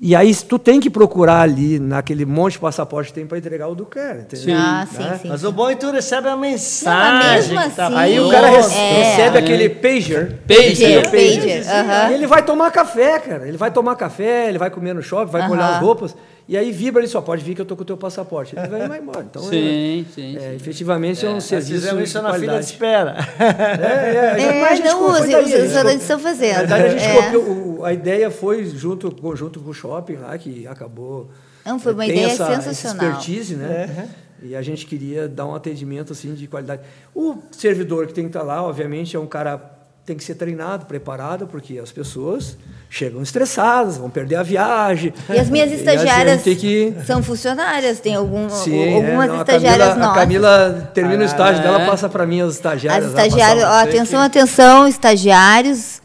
e 0.04 0.16
aí 0.16 0.34
tu 0.34 0.58
tem 0.58 0.80
que 0.80 0.90
procurar 0.90 1.42
ali, 1.42 1.78
naquele 1.78 2.26
monte 2.26 2.54
de 2.54 2.60
passaporte 2.60 3.10
que 3.10 3.14
tem 3.14 3.28
para 3.28 3.38
entregar 3.38 3.68
o 3.68 3.76
do 3.76 3.86
cara. 3.86 4.26
Sim. 4.34 4.52
Ah, 4.52 4.88
sim, 4.92 4.98
né? 4.98 5.20
sim, 5.22 5.28
Mas 5.28 5.44
o 5.44 5.52
bom 5.52 5.70
é 5.70 5.76
que 5.76 5.82
tu 5.82 5.92
recebe 5.92 6.28
a 6.28 6.36
mensagem. 6.36 7.54
Não, 7.54 7.70
tá... 7.70 7.86
assim, 7.86 7.96
aí 7.96 8.20
o 8.20 8.28
cara 8.32 8.50
rece 8.50 8.76
é. 8.76 9.04
recebe 9.04 9.38
aquele 9.38 9.70
pager. 9.70 10.40
Pager, 10.48 11.04
pager. 11.04 11.66
pager. 11.66 12.12
E 12.12 12.14
ele 12.16 12.26
vai 12.26 12.44
tomar 12.44 12.72
café, 12.72 13.20
cara. 13.20 13.48
Ele 13.48 13.58
vai 13.58 13.70
tomar 13.70 13.96
café, 13.96 14.50
ele 14.50 14.58
vai 14.58 14.72
comer 14.72 14.96
no 14.96 15.04
shopping, 15.04 15.32
vai 15.32 15.48
molhar 15.48 15.76
as 15.76 15.80
roupas. 15.80 16.16
E 16.52 16.58
aí 16.58 16.70
vibra, 16.70 17.00
ele 17.00 17.08
só 17.08 17.22
pode 17.22 17.46
vir 17.46 17.56
que 17.56 17.62
eu 17.62 17.66
tô 17.66 17.78
com 17.78 17.84
o 17.84 17.86
teu 17.86 17.96
passaporte. 17.96 18.54
Ele 18.60 18.68
vai, 18.68 18.86
vai 18.86 19.00
embora. 19.00 19.22
Então, 19.22 19.42
sim, 19.42 20.02
é, 20.02 20.14
sim, 20.14 20.36
é, 20.36 20.40
sim. 20.42 20.56
Efetivamente 20.58 21.26
é, 21.26 21.30
é 21.30 21.32
um 21.32 21.40
serviço 21.40 21.72
fizemos 21.72 22.10
isso 22.10 22.22
na 22.22 22.34
fila 22.34 22.60
de 22.60 22.66
espera. 22.66 23.16
É, 23.40 24.42
é, 24.42 24.78
é 24.78 24.80
não, 24.84 25.12
os 25.12 25.22
restaurantes 25.22 26.02
estão 26.02 26.20
fazendo. 26.20 26.68
Na 26.68 26.78
verdade, 26.78 26.84
a 26.84 26.90
gente 26.90 27.06
é. 27.06 27.16
copiou, 27.16 27.86
a 27.86 27.94
ideia 27.94 28.30
foi 28.30 28.66
junto, 28.66 29.16
junto 29.34 29.62
com 29.62 29.70
o 29.70 29.74
shopping 29.74 30.16
lá, 30.16 30.38
que 30.38 30.68
acabou... 30.68 31.30
Não, 31.66 31.80
foi 31.80 31.94
uma 31.94 32.06
ideia 32.06 32.26
essa, 32.26 32.48
sensacional. 32.48 33.12
Essa 33.12 33.18
expertise, 33.18 33.56
né? 33.56 34.10
E 34.44 34.54
a 34.54 34.62
gente 34.62 34.86
queria 34.86 35.30
dar 35.30 35.46
um 35.46 35.56
atendimento 35.56 36.12
assim 36.12 36.34
de 36.34 36.48
qualidade. 36.48 36.82
O 37.16 37.38
servidor 37.52 38.08
que 38.08 38.14
tem 38.14 38.26
que 38.26 38.30
estar 38.30 38.44
lá, 38.44 38.62
obviamente, 38.62 39.16
é 39.16 39.20
um 39.20 39.26
cara 39.26 39.58
tem 40.06 40.18
que 40.18 40.24
ser 40.24 40.36
treinado, 40.36 40.86
preparado, 40.86 41.48
porque 41.48 41.80
as 41.80 41.94
pessoas 41.94 42.58
chegam 42.94 43.22
estressadas, 43.22 43.98
vão 43.98 44.10
perder 44.10 44.36
a 44.36 44.44
viagem. 44.44 45.14
E 45.30 45.40
as 45.40 45.50
minhas 45.50 45.72
estagiárias 45.72 46.42
que... 46.44 46.94
são 47.08 47.24
funcionárias, 47.24 48.02
tem 48.02 48.16
algum, 48.16 48.50
Sim, 48.50 48.96
algumas 48.96 49.26
é, 49.26 49.32
não, 49.32 49.38
estagiárias 49.38 49.88
Camila, 49.88 50.06
novas. 50.06 50.18
A 50.18 50.20
Camila 50.20 50.92
termina 50.94 51.24
ah, 51.24 51.26
o 51.26 51.26
estágio 51.26 51.60
é. 51.62 51.64
dela, 51.64 51.86
passa 51.86 52.10
para 52.10 52.26
mim 52.26 52.42
as 52.42 52.56
estagiárias. 52.56 53.06
As 53.06 53.12
estagiárias, 53.12 53.64
ó, 53.64 53.82
atenção, 53.82 54.20
que... 54.20 54.26
atenção, 54.26 54.88
estagiários. 54.88 56.02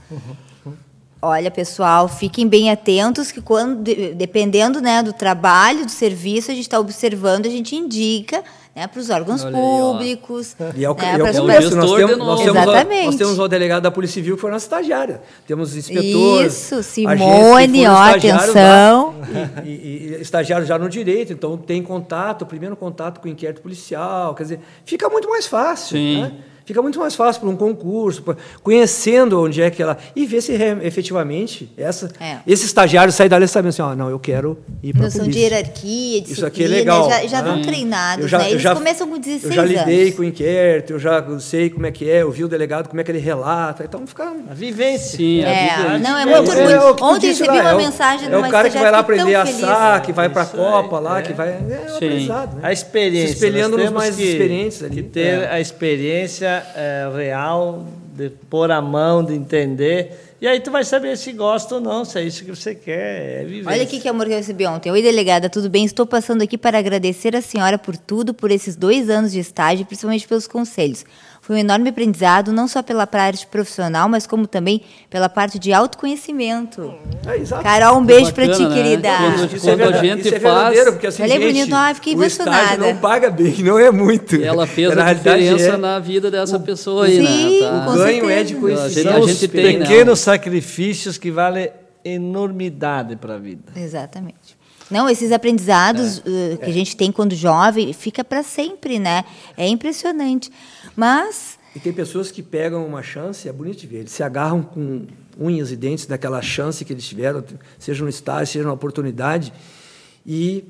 Olha, 1.27 1.51
pessoal, 1.51 2.07
fiquem 2.07 2.47
bem 2.47 2.71
atentos 2.71 3.33
que 3.33 3.43
quando, 3.43 3.83
dependendo 4.15 4.81
né, 4.81 5.03
do 5.03 5.13
trabalho, 5.13 5.85
do 5.85 5.91
serviço, 5.91 6.53
a 6.53 6.55
gente 6.55 6.63
está 6.63 6.79
observando, 6.79 7.47
a 7.47 7.51
gente 7.51 7.75
indica 7.75 8.45
né, 8.77 8.87
para 8.87 9.01
os 9.01 9.11
órgãos 9.11 9.43
Olha 9.43 9.57
públicos. 9.57 10.55
Aí, 10.61 10.83
e 10.83 10.85
é 10.85 10.91
o, 10.91 10.95
né, 10.95 11.13
é 11.13 11.17
o 11.17 11.35
começo, 11.35 11.75
nós 11.75 11.93
temos, 11.95 12.19
nós, 12.19 12.41
temos 12.43 12.69
a, 12.69 12.85
nós 12.85 13.17
temos 13.17 13.39
o 13.41 13.49
delegado 13.49 13.83
da 13.83 13.91
Polícia 13.91 14.15
Civil 14.15 14.37
que 14.37 14.41
foi 14.41 14.53
nossa 14.53 14.67
estagiária. 14.67 15.21
Temos 15.49 15.75
inspetores. 15.75 16.53
Isso, 16.53 16.83
Simone, 16.85 17.89
ó, 17.89 17.97
atenção. 17.97 19.15
Lá, 19.19 19.63
e, 19.65 19.71
e, 19.71 20.17
e 20.17 20.21
estagiário 20.21 20.65
já 20.65 20.79
no 20.79 20.89
direito, 20.89 21.33
então 21.33 21.57
tem 21.57 21.83
contato, 21.83 22.47
primeiro 22.47 22.77
contato 22.77 23.21
com 23.21 23.27
o 23.27 23.31
inquérito 23.31 23.63
policial, 23.63 24.33
quer 24.33 24.45
dizer, 24.45 24.61
fica 24.85 25.09
muito 25.09 25.29
mais 25.29 25.47
fácil. 25.47 25.97
Sim. 25.97 26.23
Né? 26.23 26.33
Fica 26.67 26.83
muito 26.83 26.99
mais 26.99 27.15
fácil 27.15 27.43
para 27.43 27.49
um 27.49 27.55
concurso, 27.55 28.23
pra, 28.23 28.37
conhecendo 28.61 29.41
onde 29.41 29.63
é 29.63 29.71
que 29.71 29.81
ela. 29.81 29.97
E 30.17 30.27
ver 30.27 30.41
se 30.41 30.53
efetivamente 30.83 31.71
essa, 31.77 32.11
é. 32.19 32.39
esse 32.45 32.67
estagiário 32.67 33.13
sai 33.13 33.29
dali 33.29 33.47
sabendo 33.47 33.69
assim: 33.69 33.83
ó, 33.83 33.95
não, 33.95 34.11
eu 34.11 34.19
quero 34.19 34.59
ir 34.83 34.93
para 34.93 35.07
a 35.07 35.11
polícia. 35.11 35.19
Noção 35.21 35.33
de 35.33 35.39
hierarquia, 35.39 36.21
de 36.23 36.33
Isso 36.33 36.45
aqui 36.45 36.65
é 36.65 36.67
legal. 36.67 37.09
Já, 37.09 37.25
já 37.29 37.43
vão 37.43 37.63
treinados, 37.63 38.29
já, 38.29 38.39
né? 38.39 38.51
Eles 38.51 38.63
já, 38.63 38.75
começam 38.75 39.07
com 39.07 39.17
16 39.17 39.45
Eu 39.45 39.53
já 39.53 39.65
lidei 39.65 40.03
anos. 40.03 40.15
com 40.17 40.23
o 40.23 40.25
inquérito, 40.25 40.93
eu 40.95 40.99
já 40.99 41.25
sei 41.39 41.71
como 41.71 41.87
é 41.87 41.93
que 41.93 42.11
é, 42.11 42.23
eu 42.23 42.33
vi 42.33 42.43
o 42.43 42.49
delegado, 42.49 42.89
como 42.89 43.01
é 43.01 43.05
que 43.05 43.13
ele 43.13 43.21
relata. 43.21 43.85
Então 43.85 44.05
fica. 44.05 44.35
A 44.51 44.55
vivência. 44.55 45.19
Sim, 45.19 45.43
é, 45.43 45.71
a 45.71 45.77
vivência. 45.77 45.99
Não, 46.01 46.19
é 46.19 46.27
muito 46.27 46.51
é, 46.51 46.73
é, 46.73 46.81
Ontem 47.01 47.29
recebi 47.29 47.61
uma 47.61 47.75
mensagem 47.75 48.29
É 48.29 48.37
o 48.37 48.51
cara 48.51 48.69
que 48.69 48.77
vai 48.77 48.91
lá 48.91 48.99
aprender 48.99 49.37
a 49.37 49.43
assar, 49.43 50.03
que 50.03 50.13
vai 50.13 50.29
para 50.29 50.43
a 50.43 50.47
Copa 50.47 50.99
lá, 50.99 51.23
que 51.23 51.33
vai. 51.33 51.51
É 51.51 51.87
o 51.93 51.95
aprendizado. 51.95 52.57
Né? 52.57 52.61
A 52.65 52.73
experiência. 52.73 53.29
Se 53.29 53.35
espelhando 53.35 53.79
nos 53.79 53.91
mais 53.91 54.19
experientes 54.19 54.83
ali. 54.83 54.97
Que 54.97 55.03
ter 55.05 55.49
a 55.49 55.61
experiência 55.61 56.56
real 57.15 57.37
real, 57.37 57.87
de 58.15 58.31
pôr 58.31 58.71
a 58.71 58.81
mão, 58.81 59.25
de 59.25 59.35
entender. 59.35 60.37
E 60.41 60.47
aí 60.47 60.61
tu 60.61 60.71
vai 60.71 60.85
saber 60.85 61.17
se 61.17 61.33
gosta 61.33 61.77
ou 61.77 61.81
não, 61.81 62.05
se 62.05 62.19
é 62.19 62.23
isso 62.23 62.45
que 62.45 62.51
você 62.51 62.75
quer, 62.75 63.41
é 63.41 63.45
viver. 63.45 63.69
Olha 63.69 63.83
aqui 63.83 63.99
que 63.99 64.09
amor 64.09 64.27
que 64.27 64.33
eu 64.33 64.37
recebi 64.37 64.67
ontem. 64.67 64.93
Oi, 64.93 65.01
delegada, 65.03 65.49
tudo 65.49 65.71
bem? 65.71 65.85
Estou 65.85 66.07
passando 66.07 66.43
aqui 66.43 66.59
para 66.59 66.79
agradecer 66.79 67.35
a 67.35 67.41
senhora 67.41 67.79
por 67.79 67.97
tudo, 67.97 68.35
por 68.35 68.51
esses 68.51 68.77
dois 68.77 69.09
anos 69.09 69.33
de 69.33 69.41
estágio, 69.41 69.87
principalmente 69.87 70.29
pelos 70.29 70.47
conselhos. 70.47 71.05
Foi 71.47 71.55
um 71.55 71.59
enorme 71.61 71.91
aprendizado, 71.91 72.53
não 72.53 72.67
só 72.67 72.83
pela 72.83 73.07
parte 73.07 73.47
profissional, 73.47 74.09
mas 74.09 74.27
como 74.27 74.49
também 74.49 74.83
pela 75.09 75.29
parte 75.29 75.61
de 75.61 75.73
autoconhecimento. 75.73 76.93
É, 77.25 77.37
exato. 77.37 77.63
Carol, 77.63 77.99
um 77.99 78.05
beijo 78.05 78.33
para 78.35 78.49
ti, 78.49 78.65
né? 78.65 78.75
querida. 78.75 79.17
Quando, 79.17 79.55
isso 79.55 79.65
quando 79.65 79.81
é 79.81 79.85
a 79.85 79.93
gente 80.03 80.35
é 80.35 80.41
faz... 80.41 80.85
Porque, 80.91 81.07
assim, 81.07 81.23
Falei 81.23 81.39
bonito, 81.39 81.73
ah, 81.73 81.95
fiquei 81.95 82.15
emocionada. 82.15 82.93
não 82.93 82.97
paga 82.97 83.31
bem, 83.31 83.55
não 83.63 83.79
é 83.79 83.93
muito. 83.93 84.35
Ela 84.43 84.67
fez 84.67 84.93
na 84.93 85.07
a 85.07 85.13
diferença 85.13 85.69
é... 85.69 85.77
na 85.77 86.01
vida 86.01 86.33
dessa 86.33 86.57
o, 86.57 86.61
pessoa 86.61 87.05
aí, 87.05 87.25
sim, 87.25 87.61
né? 87.61 87.69
Tá. 87.69 87.91
O 87.91 87.95
ganho 87.95 88.29
é 88.29 88.43
de 88.43 88.57
conhecimento. 88.57 89.09
A 89.17 89.27
gente, 89.29 89.47
tem, 89.47 89.79
pequenos 89.79 90.07
não. 90.07 90.17
sacrifícios 90.17 91.17
que 91.17 91.31
valem 91.31 91.71
enormidade 92.05 93.15
para 93.15 93.35
a 93.35 93.39
vida. 93.39 93.73
Exatamente. 93.77 94.56
Não, 94.91 95.09
esses 95.09 95.33
aprendizados 95.33 96.19
é, 96.19 96.55
uh, 96.55 96.59
que 96.59 96.65
é. 96.65 96.69
a 96.69 96.73
gente 96.73 96.97
tem 96.97 97.11
quando 97.11 97.35
jovem 97.35 97.93
fica 97.93 98.23
para 98.23 98.43
sempre, 98.43 98.99
né? 98.99 99.25
É 99.57 99.67
impressionante. 99.67 100.51
Mas. 100.95 101.59
E 101.75 101.81
tem 101.81 101.93
pessoas 101.93 102.31
que 102.31 102.43
pegam 102.43 102.87
uma 102.87 103.03
chance, 103.03 103.49
é 103.49 103.53
bonito 103.53 103.81
de 103.81 103.87
ver, 103.87 103.99
eles 103.99 104.13
se 104.13 104.23
agarram 104.23 104.63
com 104.63 105.07
unhas 105.39 105.71
e 105.71 105.77
dentes 105.77 106.07
daquela 106.07 106.41
chance 106.41 106.85
que 106.85 106.93
eles 106.93 107.07
tiveram, 107.07 107.45
seja 107.79 108.03
um 108.03 108.09
estágio, 108.09 108.47
seja 108.47 108.67
uma 108.67 108.75
oportunidade, 108.75 109.53
e 110.25 110.65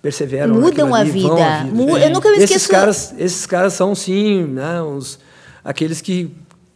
perseveram. 0.00 0.54
Mudam 0.54 0.94
a 0.94 1.02
vida. 1.02 1.44
a 1.44 1.64
vida. 1.64 1.98
Eu 1.98 2.10
nunca 2.10 2.30
me 2.30 2.36
esqueço. 2.36 2.54
Esses 2.54 2.66
caras, 2.66 3.14
esses 3.18 3.46
caras 3.46 3.72
são, 3.72 3.94
sim, 3.94 4.44
né, 4.44 4.80
os, 4.82 5.18
aqueles 5.64 6.00
que 6.00 6.30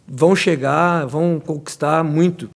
vão 0.07 0.35
chegar, 0.35 1.07
vão 1.07 1.41
conquistar 1.41 2.03
muito. 2.03 2.51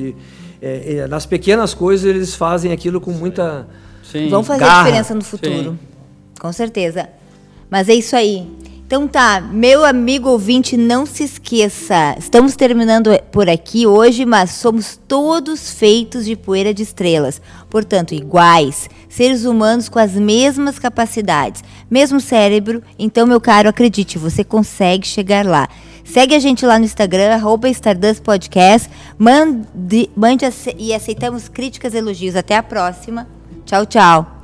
Porque 0.00 0.14
é, 0.62 0.94
é, 0.96 1.06
nas 1.06 1.26
pequenas 1.26 1.74
coisas 1.74 2.06
eles 2.06 2.34
fazem 2.34 2.72
aquilo 2.72 3.00
com 3.00 3.12
muita. 3.12 3.66
Sim. 4.02 4.28
Vão 4.28 4.42
fazer 4.42 4.60
garra. 4.60 4.84
diferença 4.84 5.14
no 5.14 5.22
futuro. 5.22 5.72
Sim. 5.72 5.78
Com 6.38 6.52
certeza. 6.52 7.08
Mas 7.70 7.88
é 7.88 7.94
isso 7.94 8.16
aí. 8.16 8.46
Então 8.86 9.06
tá, 9.06 9.40
meu 9.40 9.84
amigo 9.84 10.28
ouvinte, 10.28 10.76
não 10.76 11.06
se 11.06 11.22
esqueça. 11.22 12.16
Estamos 12.18 12.56
terminando 12.56 13.10
por 13.30 13.48
aqui 13.48 13.86
hoje, 13.86 14.26
mas 14.26 14.50
somos 14.50 14.98
todos 15.06 15.70
feitos 15.70 16.24
de 16.24 16.34
poeira 16.34 16.74
de 16.74 16.82
estrelas. 16.82 17.40
Portanto, 17.68 18.16
iguais, 18.16 18.90
seres 19.08 19.44
humanos 19.44 19.88
com 19.88 20.00
as 20.00 20.14
mesmas 20.14 20.76
capacidades, 20.80 21.62
mesmo 21.88 22.20
cérebro. 22.20 22.82
Então, 22.98 23.28
meu 23.28 23.40
caro, 23.40 23.68
acredite, 23.68 24.18
você 24.18 24.42
consegue 24.42 25.06
chegar 25.06 25.46
lá. 25.46 25.68
Segue 26.10 26.34
a 26.34 26.40
gente 26.40 26.66
lá 26.66 26.76
no 26.76 26.84
Instagram, 26.84 27.32
arroba 27.32 27.68
Stardust 27.68 28.22
Podcast. 28.22 28.90
Mande, 29.16 30.10
mande 30.16 30.44
e 30.76 30.92
aceitamos 30.92 31.48
críticas 31.48 31.94
e 31.94 31.98
elogios. 31.98 32.34
Até 32.34 32.56
a 32.56 32.64
próxima. 32.64 33.28
Tchau, 33.64 33.86
tchau. 33.86 34.39